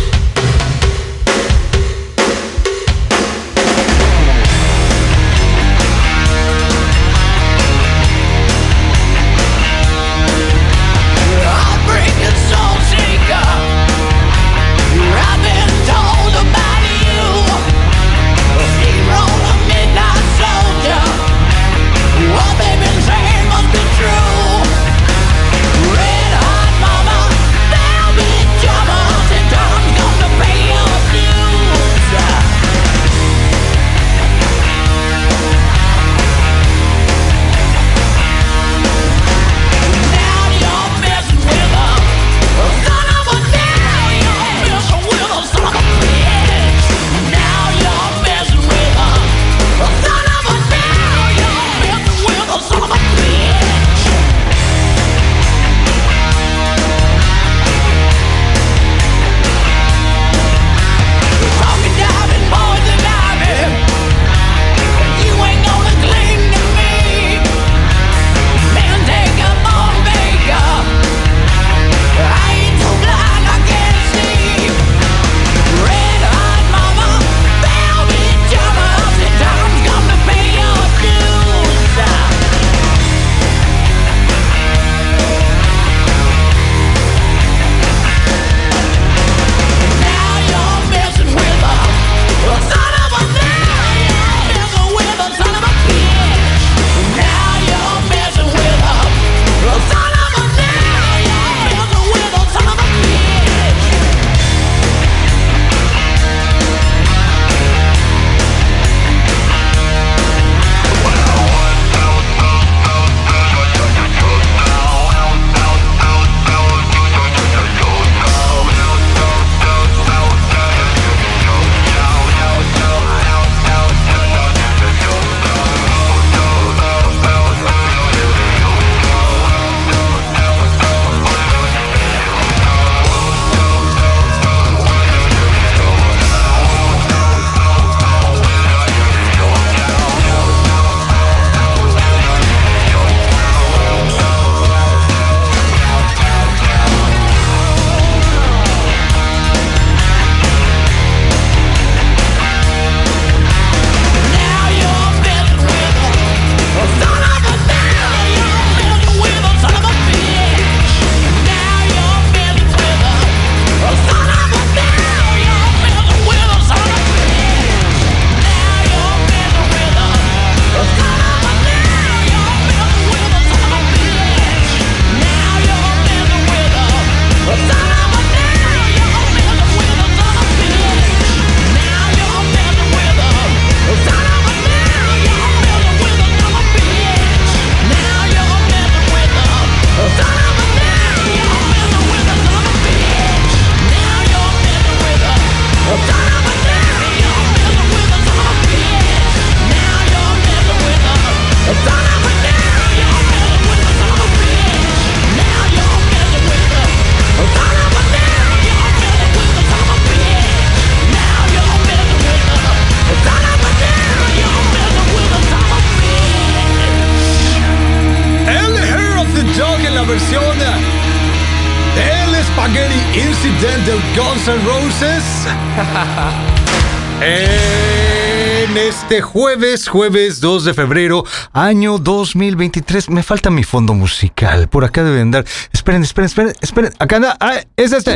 [229.09, 231.23] Este jueves, jueves 2 de febrero,
[231.53, 233.09] año 2023.
[233.09, 234.67] Me falta mi fondo musical.
[234.67, 235.45] Por acá debe andar.
[235.71, 236.91] Esperen, esperen, esperen, esperen.
[236.99, 237.37] Acá anda.
[237.39, 238.15] Ah, es este.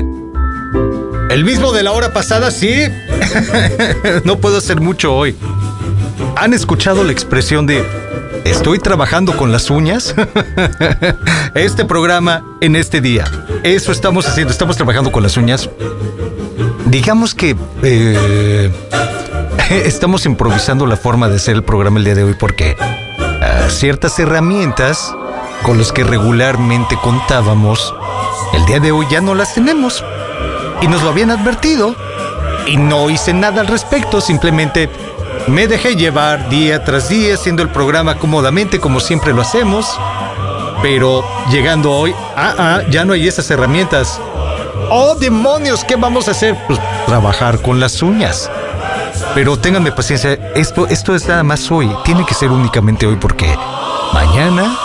[1.30, 2.74] El mismo de la hora pasada, sí.
[4.26, 5.34] no puedo hacer mucho hoy.
[6.36, 7.86] ¿Han escuchado la expresión de
[8.44, 10.14] estoy trabajando con las uñas?
[11.56, 13.32] este programa en este día.
[13.64, 14.52] Eso estamos haciendo.
[14.52, 15.70] Estamos trabajando con las uñas.
[16.88, 18.70] Digamos que eh,
[19.70, 24.18] estamos improvisando la forma de hacer el programa el día de hoy porque ah, ciertas
[24.20, 25.16] herramientas
[25.64, 27.94] con las que regularmente contábamos,
[28.54, 30.04] el día de hoy ya no las tenemos.
[30.82, 31.96] Y nos lo habían advertido.
[32.66, 34.90] Y no hice nada al respecto, simplemente
[35.48, 39.88] me dejé llevar día tras día haciendo el programa cómodamente como siempre lo hacemos.
[40.82, 44.20] Pero llegando hoy, ah, ah, ya no hay esas herramientas.
[44.90, 45.84] ¡Oh, demonios!
[45.84, 46.58] ¿Qué vamos a hacer?
[46.68, 48.50] Pues trabajar con las uñas.
[49.34, 51.90] Pero ténganme paciencia, esto, esto es nada más hoy.
[52.04, 53.58] Tiene que ser únicamente hoy porque
[54.14, 54.78] mañana,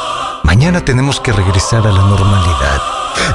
[0.44, 2.80] mañana tenemos que regresar a la normalidad.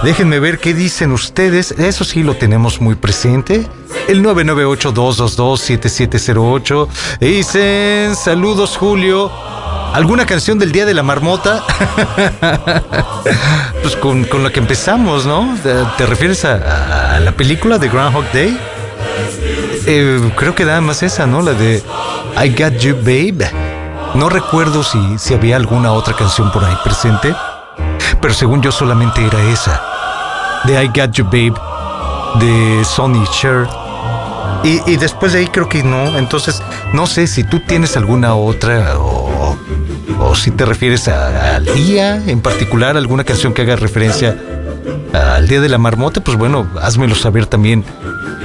[0.03, 1.71] Déjenme ver qué dicen ustedes.
[1.71, 3.67] Eso sí lo tenemos muy presente.
[4.07, 6.87] El 998-222-7708.
[7.19, 9.29] Dicen, saludos Julio.
[9.93, 11.65] ¿Alguna canción del Día de la Marmota?
[13.81, 15.57] pues con, con la que empezamos, ¿no?
[15.97, 18.57] ¿Te, refieres a, a la película de Groundhog Day?
[19.85, 21.41] Eh, creo que nada más esa, ¿no?
[21.41, 21.83] La de
[22.43, 23.49] I Got You Babe.
[24.13, 27.33] No recuerdo si, si había alguna otra canción por ahí presente,
[28.21, 29.81] pero según yo solamente era esa.
[30.65, 31.53] De I Got You Babe,
[32.39, 33.67] de Sonny Cher.
[34.63, 36.17] Y, y después de ahí creo que no.
[36.17, 36.61] Entonces,
[36.93, 39.57] no sé si tú tienes alguna otra o,
[40.19, 44.37] o si te refieres al día en particular, alguna canción que haga referencia
[45.13, 47.83] al Día de la Marmota, pues bueno, házmelo saber también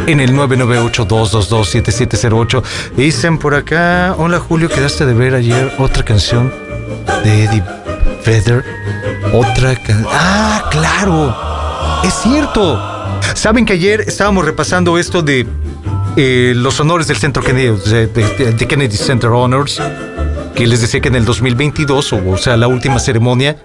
[0.07, 2.63] en el 998-222-7708.
[2.97, 6.53] Dicen por acá, hola Julio, quedaste de ver ayer otra canción
[7.25, 7.63] de Eddie
[8.25, 8.65] Vedder.
[9.33, 10.07] Otra canción.
[10.11, 11.35] Ah, claro.
[12.05, 12.81] Es cierto.
[13.35, 15.47] Saben que ayer estábamos repasando esto de
[16.17, 17.77] eh, los honores del Centro Kennedy,
[18.69, 19.81] Kennedy Center Honors,
[20.55, 23.57] que les decía que en el 2022, o, o sea, la última ceremonia,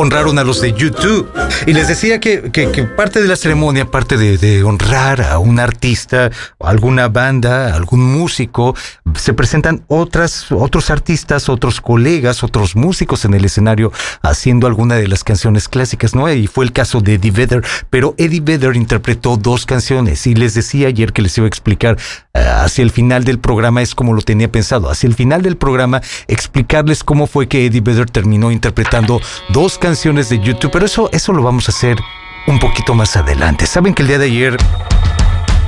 [0.00, 1.28] honraron a los de YouTube.
[1.66, 5.38] Y les decía que, que- que parte de la ceremonia, parte de, de honrar a
[5.38, 8.74] un artista, alguna banda, algún músico,
[9.14, 15.08] se presentan otras, otros artistas, otros colegas, otros músicos en el escenario haciendo alguna de
[15.08, 16.30] las canciones clásicas, ¿no?
[16.32, 20.54] Y fue el caso de Eddie Vedder, pero Eddie Vedder interpretó dos canciones y les
[20.54, 21.96] decía ayer que les iba a explicar
[22.40, 26.00] hacia el final del programa es como lo tenía pensado, hacia el final del programa
[26.28, 31.32] explicarles cómo fue que Eddie Vedder terminó interpretando dos canciones de YouTube, pero eso, eso
[31.32, 31.98] lo vamos a hacer
[32.46, 33.66] un poquito más adelante.
[33.66, 34.56] Saben que el día de ayer,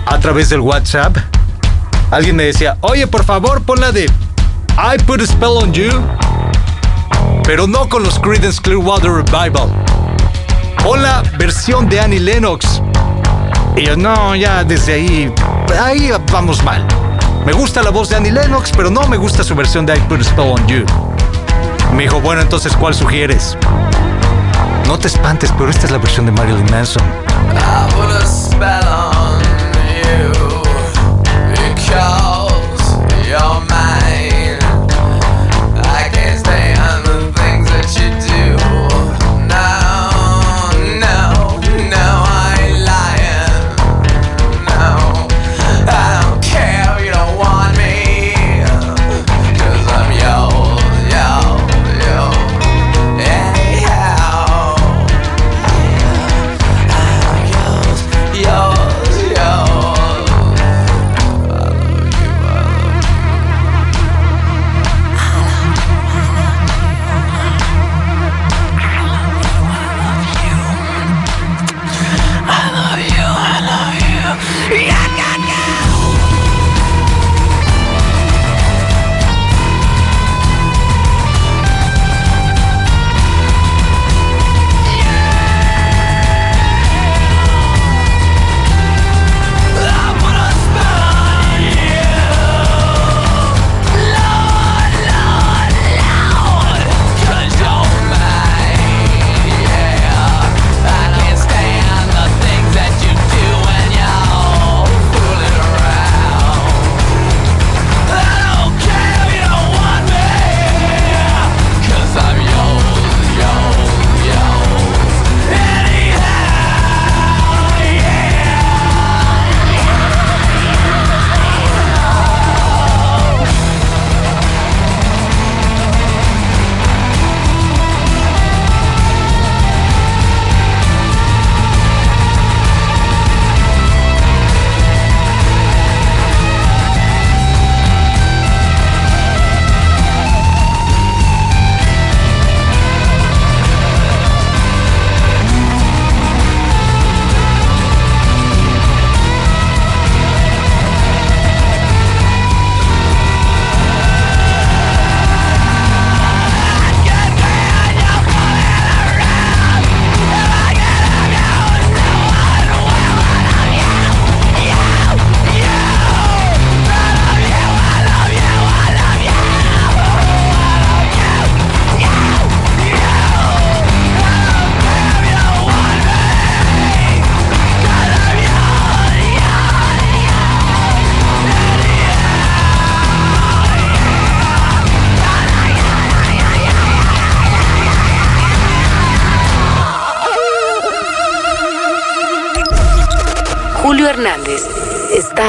[0.06, 1.16] a través del WhatsApp,
[2.10, 5.90] alguien me decía, oye, por favor, pon la de I Put a Spell on You,
[7.44, 9.70] pero no con los Creedence Clearwater Revival.
[10.82, 12.82] Pon la versión de Annie Lennox.
[13.76, 15.32] Y yo, no, ya desde ahí,
[15.82, 16.86] ahí vamos mal.
[17.46, 20.00] Me gusta la voz de Annie Lennox, pero no me gusta su versión de I
[20.00, 20.84] Put a Spell on You.
[21.94, 23.56] Me dijo, bueno, entonces, ¿cuál sugieres?
[24.86, 27.02] No te espantes, pero esta es la versión de Marilyn Manson.
[27.02, 29.21] I put a spell on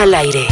[0.03, 0.43] al aire.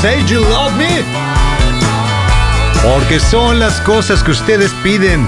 [0.00, 1.02] Say You Love Me.
[2.82, 5.26] Porque son las cosas que ustedes piden.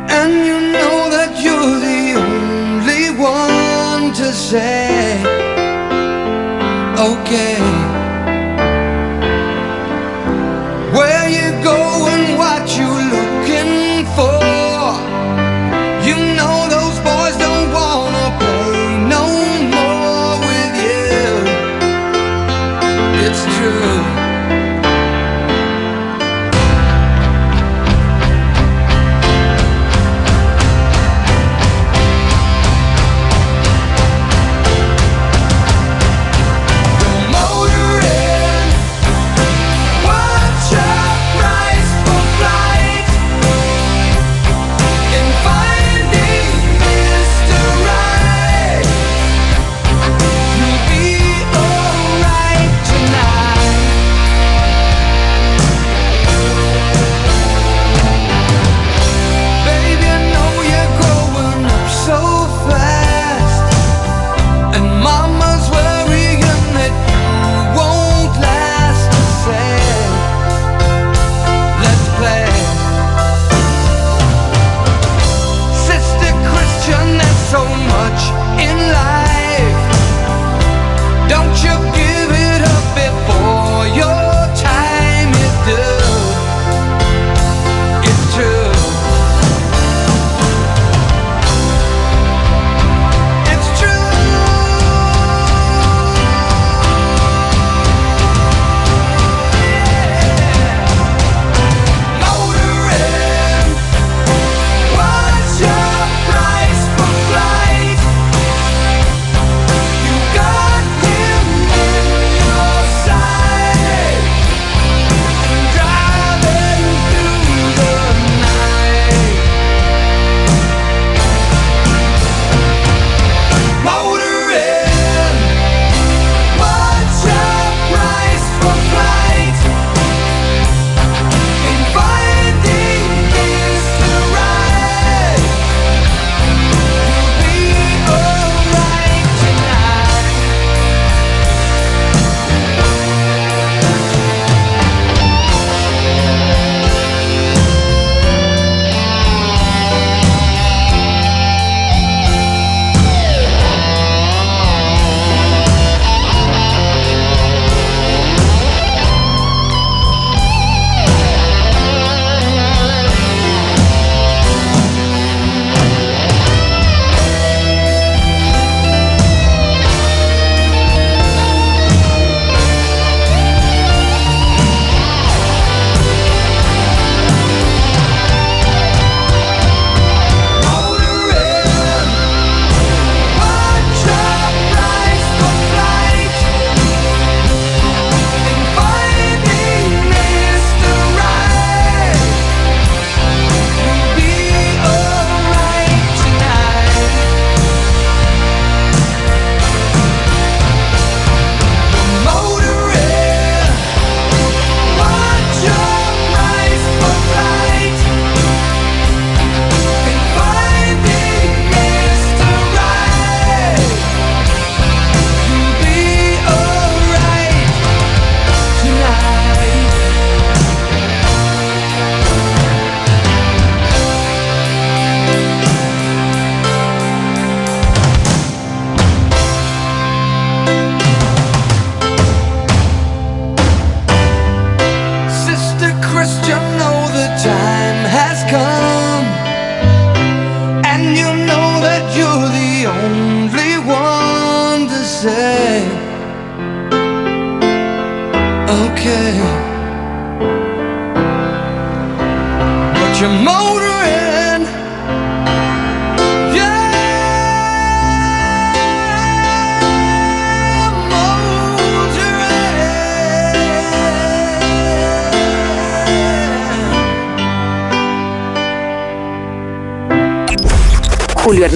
[0.09, 5.21] And you know that you're the only one to say,
[6.99, 7.84] okay.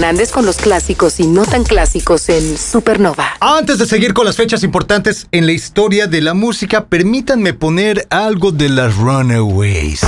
[0.09, 3.37] Con los clásicos y no tan clásicos en Supernova.
[3.41, 8.07] Antes de seguir con las fechas importantes en la historia de la música, permítanme poner
[8.09, 10.01] algo de las Runaways.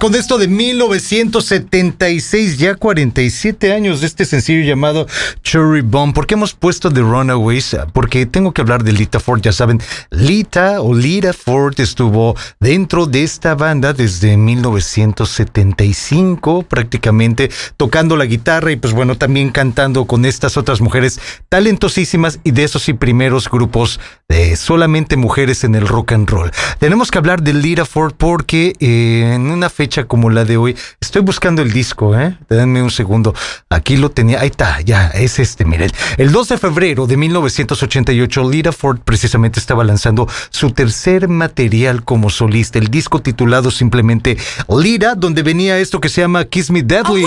[0.00, 5.06] Con esto de 1976, ya 47 años de este sencillo llamado
[5.44, 6.14] Cherry Bomb.
[6.14, 7.76] ¿Por qué hemos puesto The Runaways?
[7.92, 9.78] Porque tengo que hablar de Lita Ford, ya saben,
[10.08, 18.72] Lita o Lita Ford estuvo dentro de esta banda desde 1975 prácticamente tocando la guitarra
[18.72, 21.20] y pues bueno, también cantando con estas otras mujeres
[21.50, 24.00] talentosísimas y de esos primeros grupos
[24.30, 26.50] de solamente mujeres en el rock and roll.
[26.78, 30.76] Tenemos que hablar de Lita Ford porque eh, en una fecha como la de hoy,
[31.00, 32.38] estoy buscando el disco, ¿eh?
[32.48, 33.34] Denme un segundo.
[33.68, 35.90] Aquí lo tenía, ahí está, ya, es este, miren.
[36.16, 42.30] El 2 de febrero de 1988, Lita Ford precisamente estaba lanzando su tercer material como
[42.30, 44.36] solista, el disco titulado simplemente
[44.68, 47.26] Lita, donde venía esto que se llama Kiss Me Deadly.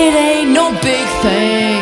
[0.00, 1.77] It ain't no big thing.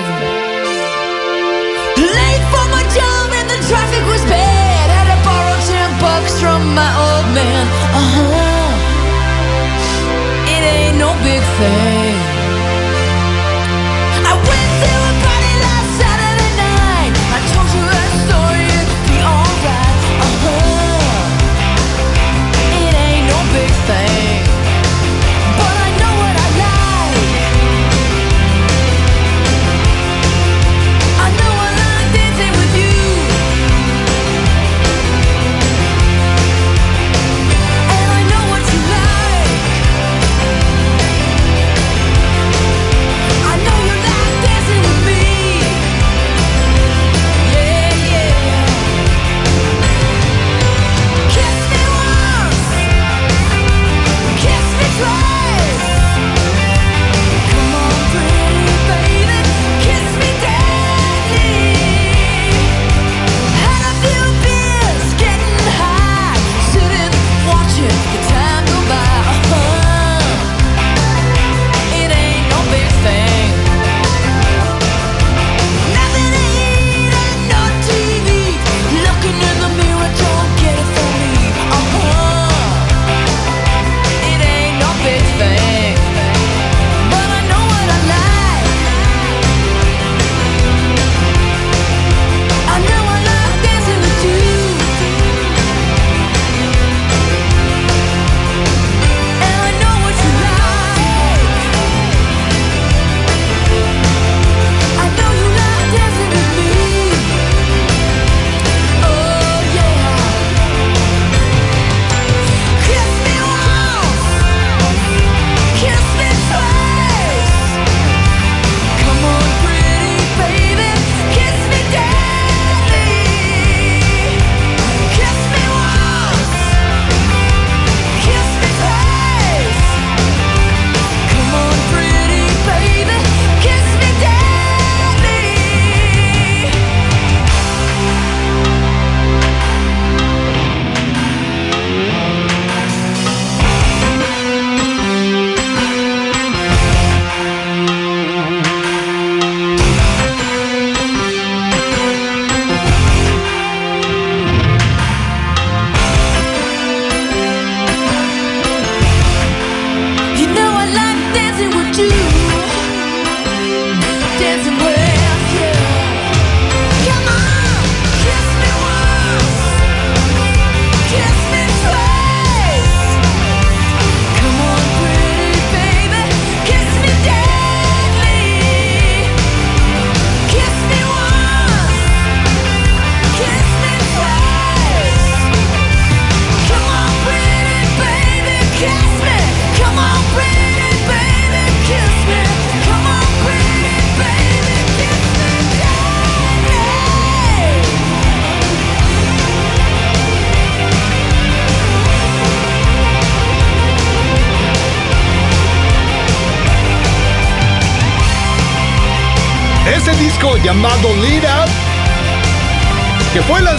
[6.40, 7.64] From my old man.
[8.00, 8.70] Uh huh.
[10.54, 12.15] It ain't no big thing.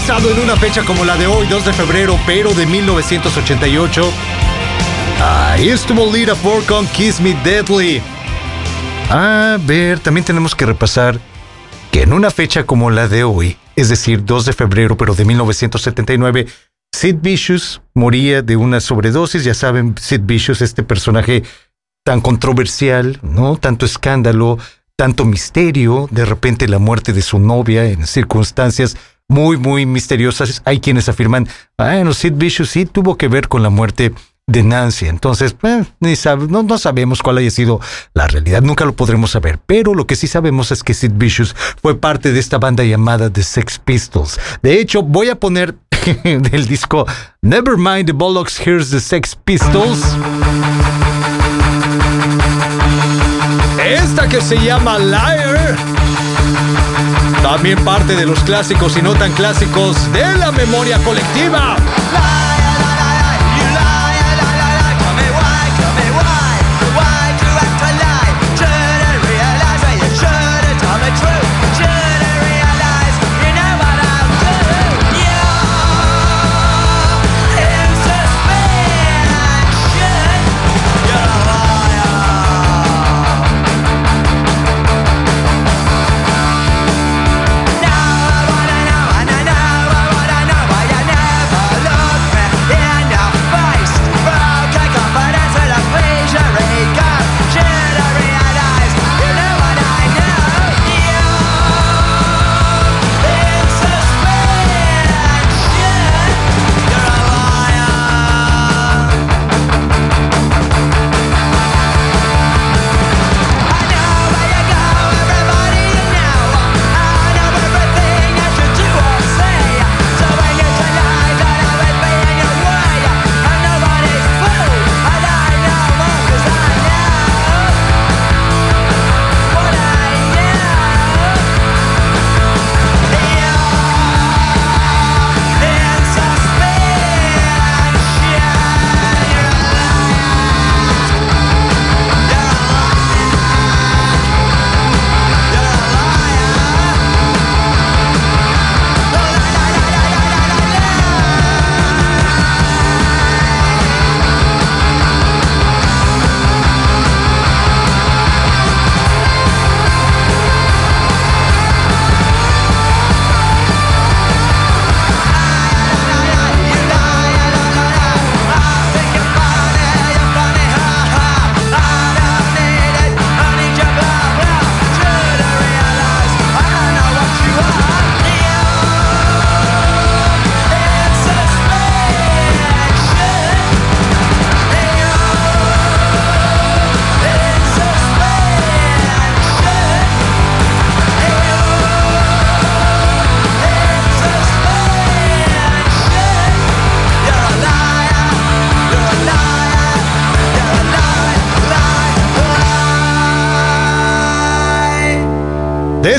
[0.09, 4.09] En una fecha como la de hoy, 2 de febrero, pero de 1988.
[5.21, 8.01] Ahí estuvo 4 con Kiss Me Deadly.
[9.09, 11.19] A ver, también tenemos que repasar
[11.91, 15.25] que en una fecha como la de hoy, es decir, 2 de febrero, pero de
[15.25, 16.47] 1979,
[16.93, 19.43] Sid Vicious moría de una sobredosis.
[19.43, 21.43] Ya saben, Sid Vicious, este personaje
[22.05, 23.57] tan controversial, ¿no?
[23.57, 24.57] Tanto escándalo,
[24.95, 28.95] tanto misterio, de repente la muerte de su novia en circunstancias
[29.29, 30.61] muy, muy misteriosas.
[30.65, 31.47] Hay quienes afirman,
[31.77, 34.13] bueno, Sid Vicious sí tuvo que ver con la muerte
[34.49, 35.07] de Nancy.
[35.07, 37.81] Entonces, sab- no, no sabemos cuál haya sido
[38.13, 39.59] la realidad, nunca lo podremos saber.
[39.65, 43.29] Pero lo que sí sabemos es que Sid Vicious fue parte de esta banda llamada
[43.29, 44.39] The Sex Pistols.
[44.61, 45.75] De hecho, voy a poner
[46.23, 47.05] del disco
[47.41, 49.99] Nevermind the Bollocks, Here's the Sex Pistols.
[53.85, 55.75] Esta que se llama Liar.
[57.41, 61.75] También parte de los clásicos y no tan clásicos de la memoria colectiva.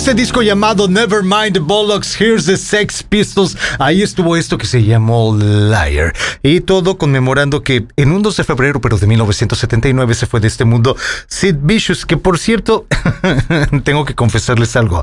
[0.08, 5.36] Ese disco llamado Nevermind Bollocks, Here's the Sex Pistols, ahí estuvo esto que se llamó
[5.36, 6.14] Liar.
[6.42, 10.48] Y todo conmemorando que en un 2 de febrero, pero de 1979, se fue de
[10.48, 12.86] este mundo Sid Vicious, que por cierto,
[13.84, 15.02] tengo que confesarles algo.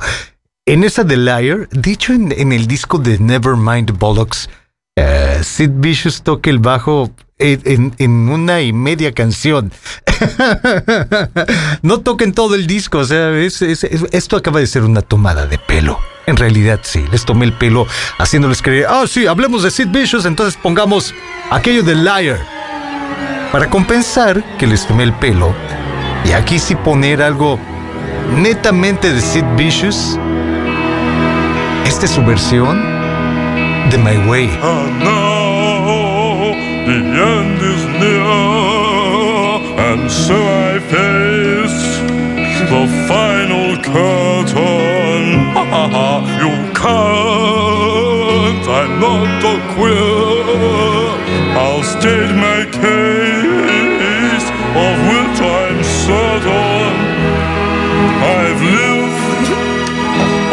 [0.65, 4.49] En esa de Liar, dicho en, el disco de Nevermind Bollocks,
[4.95, 9.71] eh, Sid Vicious toca el bajo en, una y media canción.
[11.81, 15.01] no toquen todo el disco, o sea, es- es- es- esto acaba de ser una
[15.01, 15.99] tomada de pelo.
[16.27, 17.85] En realidad sí, les tomé el pelo
[18.17, 21.13] haciéndoles creer, ah, sí, hablemos de Sid Vicious, entonces pongamos
[21.51, 22.39] aquello de Liar.
[23.51, 25.53] Para compensar que les tomé el pelo,
[26.27, 27.59] y aquí sí poner algo
[28.37, 30.17] netamente de Sid Vicious,
[31.85, 32.81] esta es su versión
[33.91, 34.49] de My Way.
[34.63, 35.24] And now
[40.15, 41.81] so I face
[42.71, 45.23] the final curtain.
[46.41, 50.45] you can't, I'm not a queer.
[51.63, 54.47] I'll state my case,
[54.85, 56.93] of which I'm certain.
[58.39, 59.47] I've lived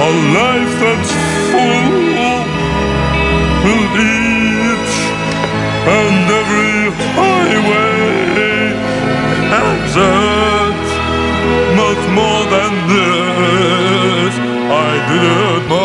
[0.06, 0.10] a
[0.40, 1.12] life that's
[1.50, 1.81] full
[14.92, 15.81] Ay dudut mu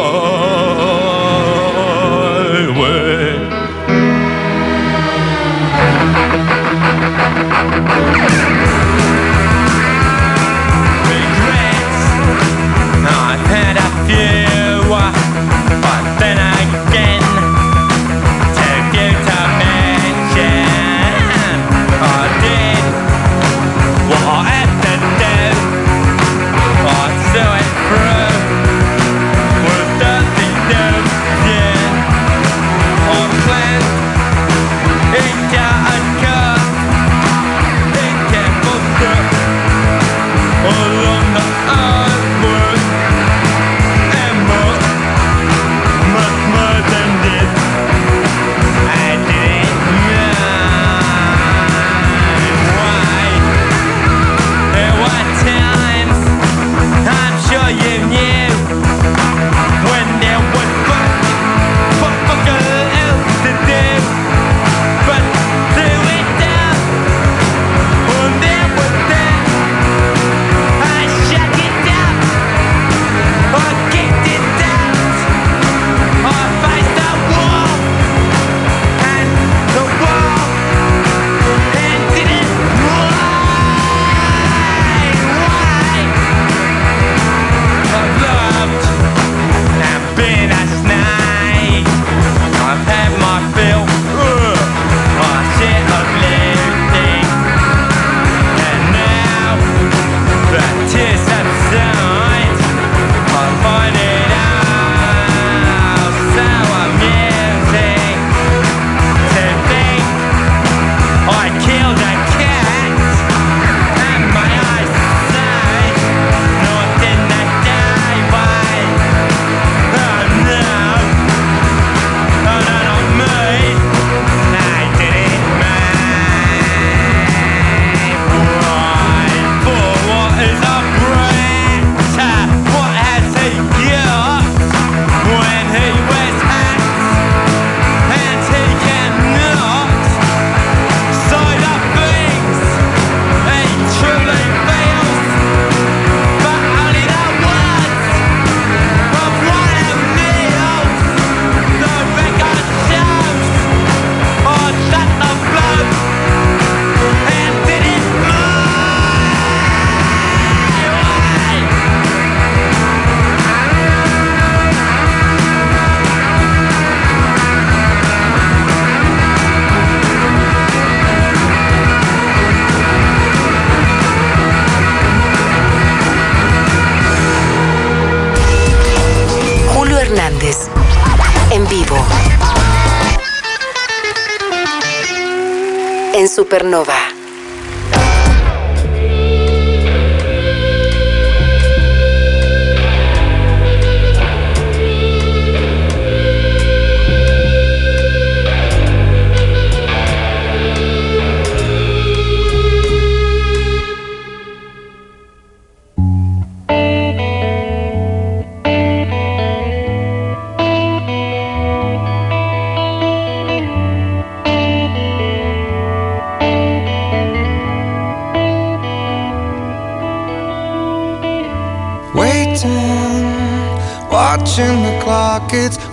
[225.58, 225.87] pockets.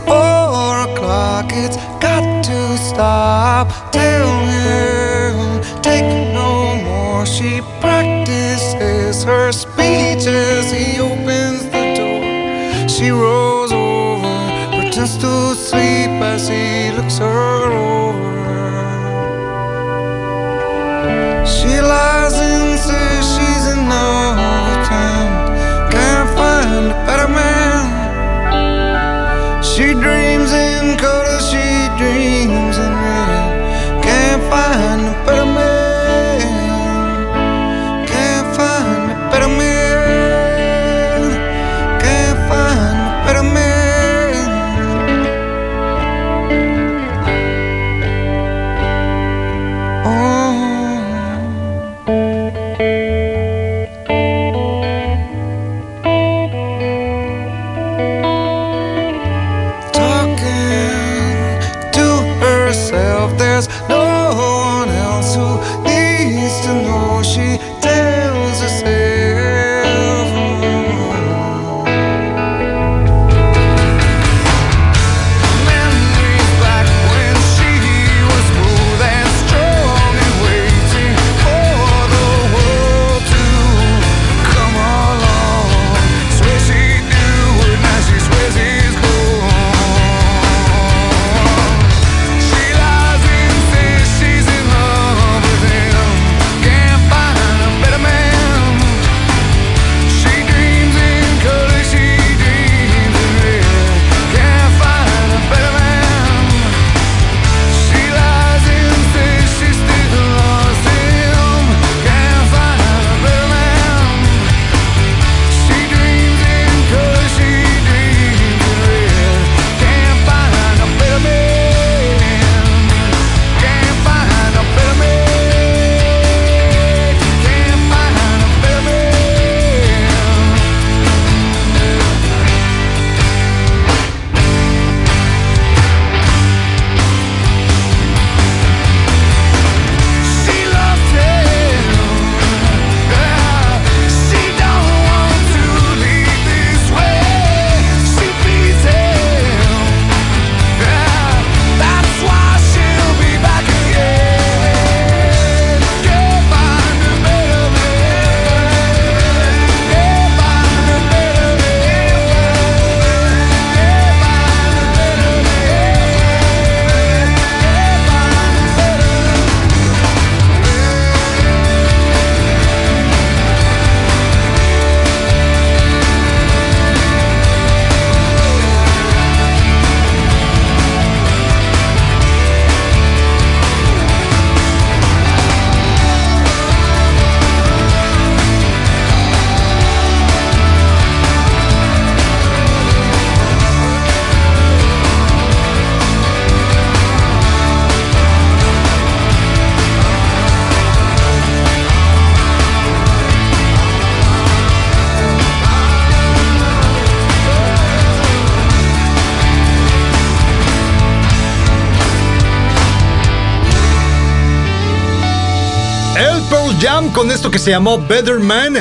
[217.24, 218.76] con esto que se llamó Better Man.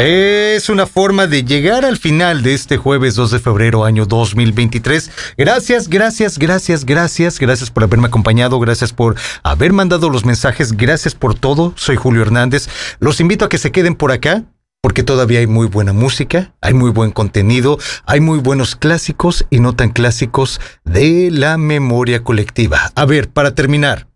[0.00, 5.08] Es una forma de llegar al final de este jueves 2 de febrero año 2023.
[5.38, 9.14] Gracias, gracias, gracias, gracias, gracias por haberme acompañado, gracias por
[9.44, 11.74] haber mandado los mensajes, gracias por todo.
[11.76, 12.68] Soy Julio Hernández.
[12.98, 14.42] Los invito a que se queden por acá
[14.80, 19.60] porque todavía hay muy buena música, hay muy buen contenido, hay muy buenos clásicos y
[19.60, 22.90] no tan clásicos de la memoria colectiva.
[22.96, 24.08] A ver, para terminar,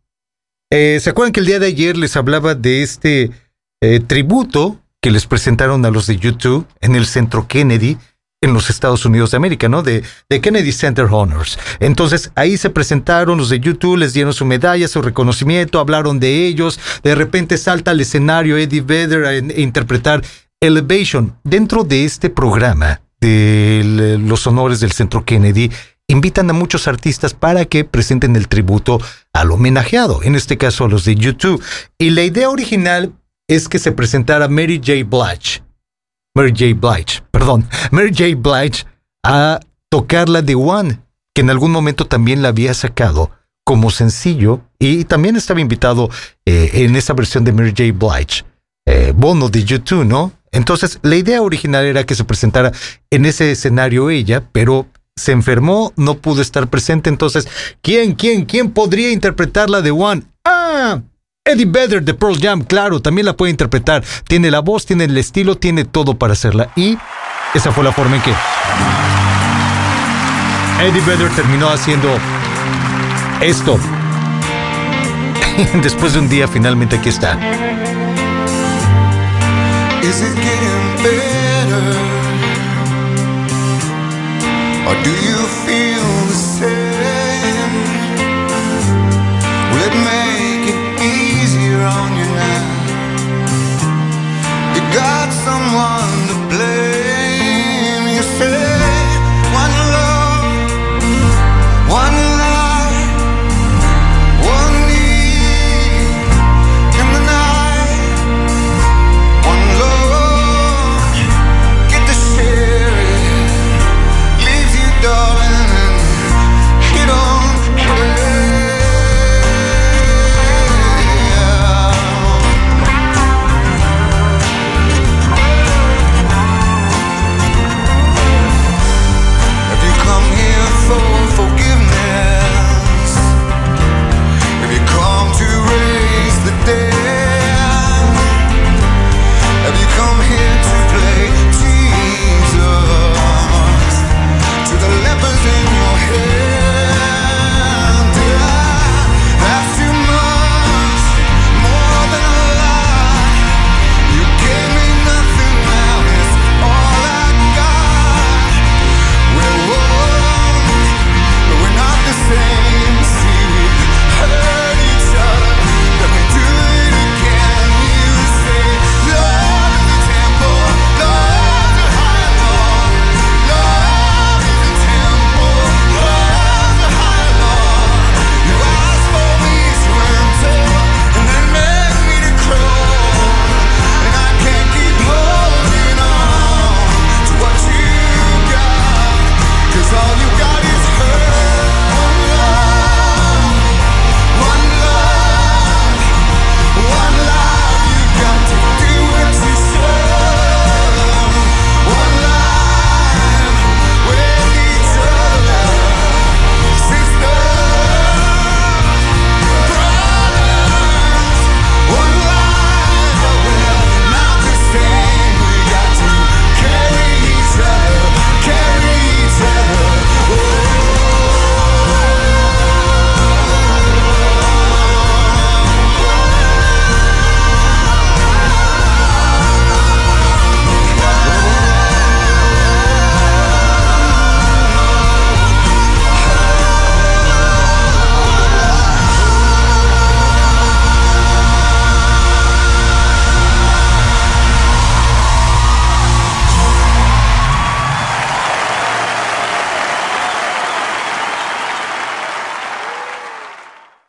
[0.70, 3.30] eh, ¿Se acuerdan que el día de ayer les hablaba de este
[3.80, 7.96] eh, tributo que les presentaron a los de YouTube en el Centro Kennedy
[8.40, 9.82] en los Estados Unidos de América, ¿no?
[9.82, 11.58] De, Kennedy Center Honors.
[11.80, 16.46] Entonces ahí se presentaron los de YouTube, les dieron su medalla, su reconocimiento, hablaron de
[16.46, 16.78] ellos.
[17.02, 20.22] De repente salta al escenario Eddie Vedder a interpretar
[20.60, 21.36] Elevation.
[21.42, 25.70] Dentro de este programa de los honores del Centro Kennedy,
[26.08, 28.98] invitan a muchos artistas para que presenten el tributo
[29.32, 31.62] al homenajeado, en este caso a los de YouTube.
[31.98, 33.12] Y la idea original
[33.46, 35.04] es que se presentara Mary J.
[35.04, 35.62] Blige.
[36.34, 36.74] Mary J.
[36.74, 38.36] Blige, perdón, Mary J.
[38.36, 38.86] Blige
[39.24, 39.60] a
[39.90, 41.00] tocar la de One,
[41.34, 43.30] que en algún momento también la había sacado
[43.64, 46.08] como sencillo y también estaba invitado
[46.46, 47.92] eh, en esa versión de Mary J.
[47.92, 48.44] Blige,
[48.86, 50.32] eh, Bono de YouTube, ¿no?
[50.52, 52.72] Entonces, la idea original era que se presentara
[53.10, 54.86] en ese escenario ella, pero
[55.18, 57.10] se enfermó, no pudo estar presente.
[57.10, 57.48] Entonces,
[57.82, 60.22] ¿quién, quién, quién podría interpretar la de One?
[60.44, 61.02] ¡Ah!
[61.44, 64.04] Eddie Vedder de Pearl Jam, claro, también la puede interpretar.
[64.26, 66.70] Tiene la voz, tiene el estilo, tiene todo para hacerla.
[66.76, 66.98] Y
[67.54, 68.34] esa fue la forma en que
[70.80, 72.08] Eddie Vedder terminó haciendo
[73.40, 73.78] esto.
[75.82, 77.38] Después de un día, finalmente aquí está.
[84.88, 87.72] Or do you feel the same?
[89.70, 92.17] Will it make it easier on you?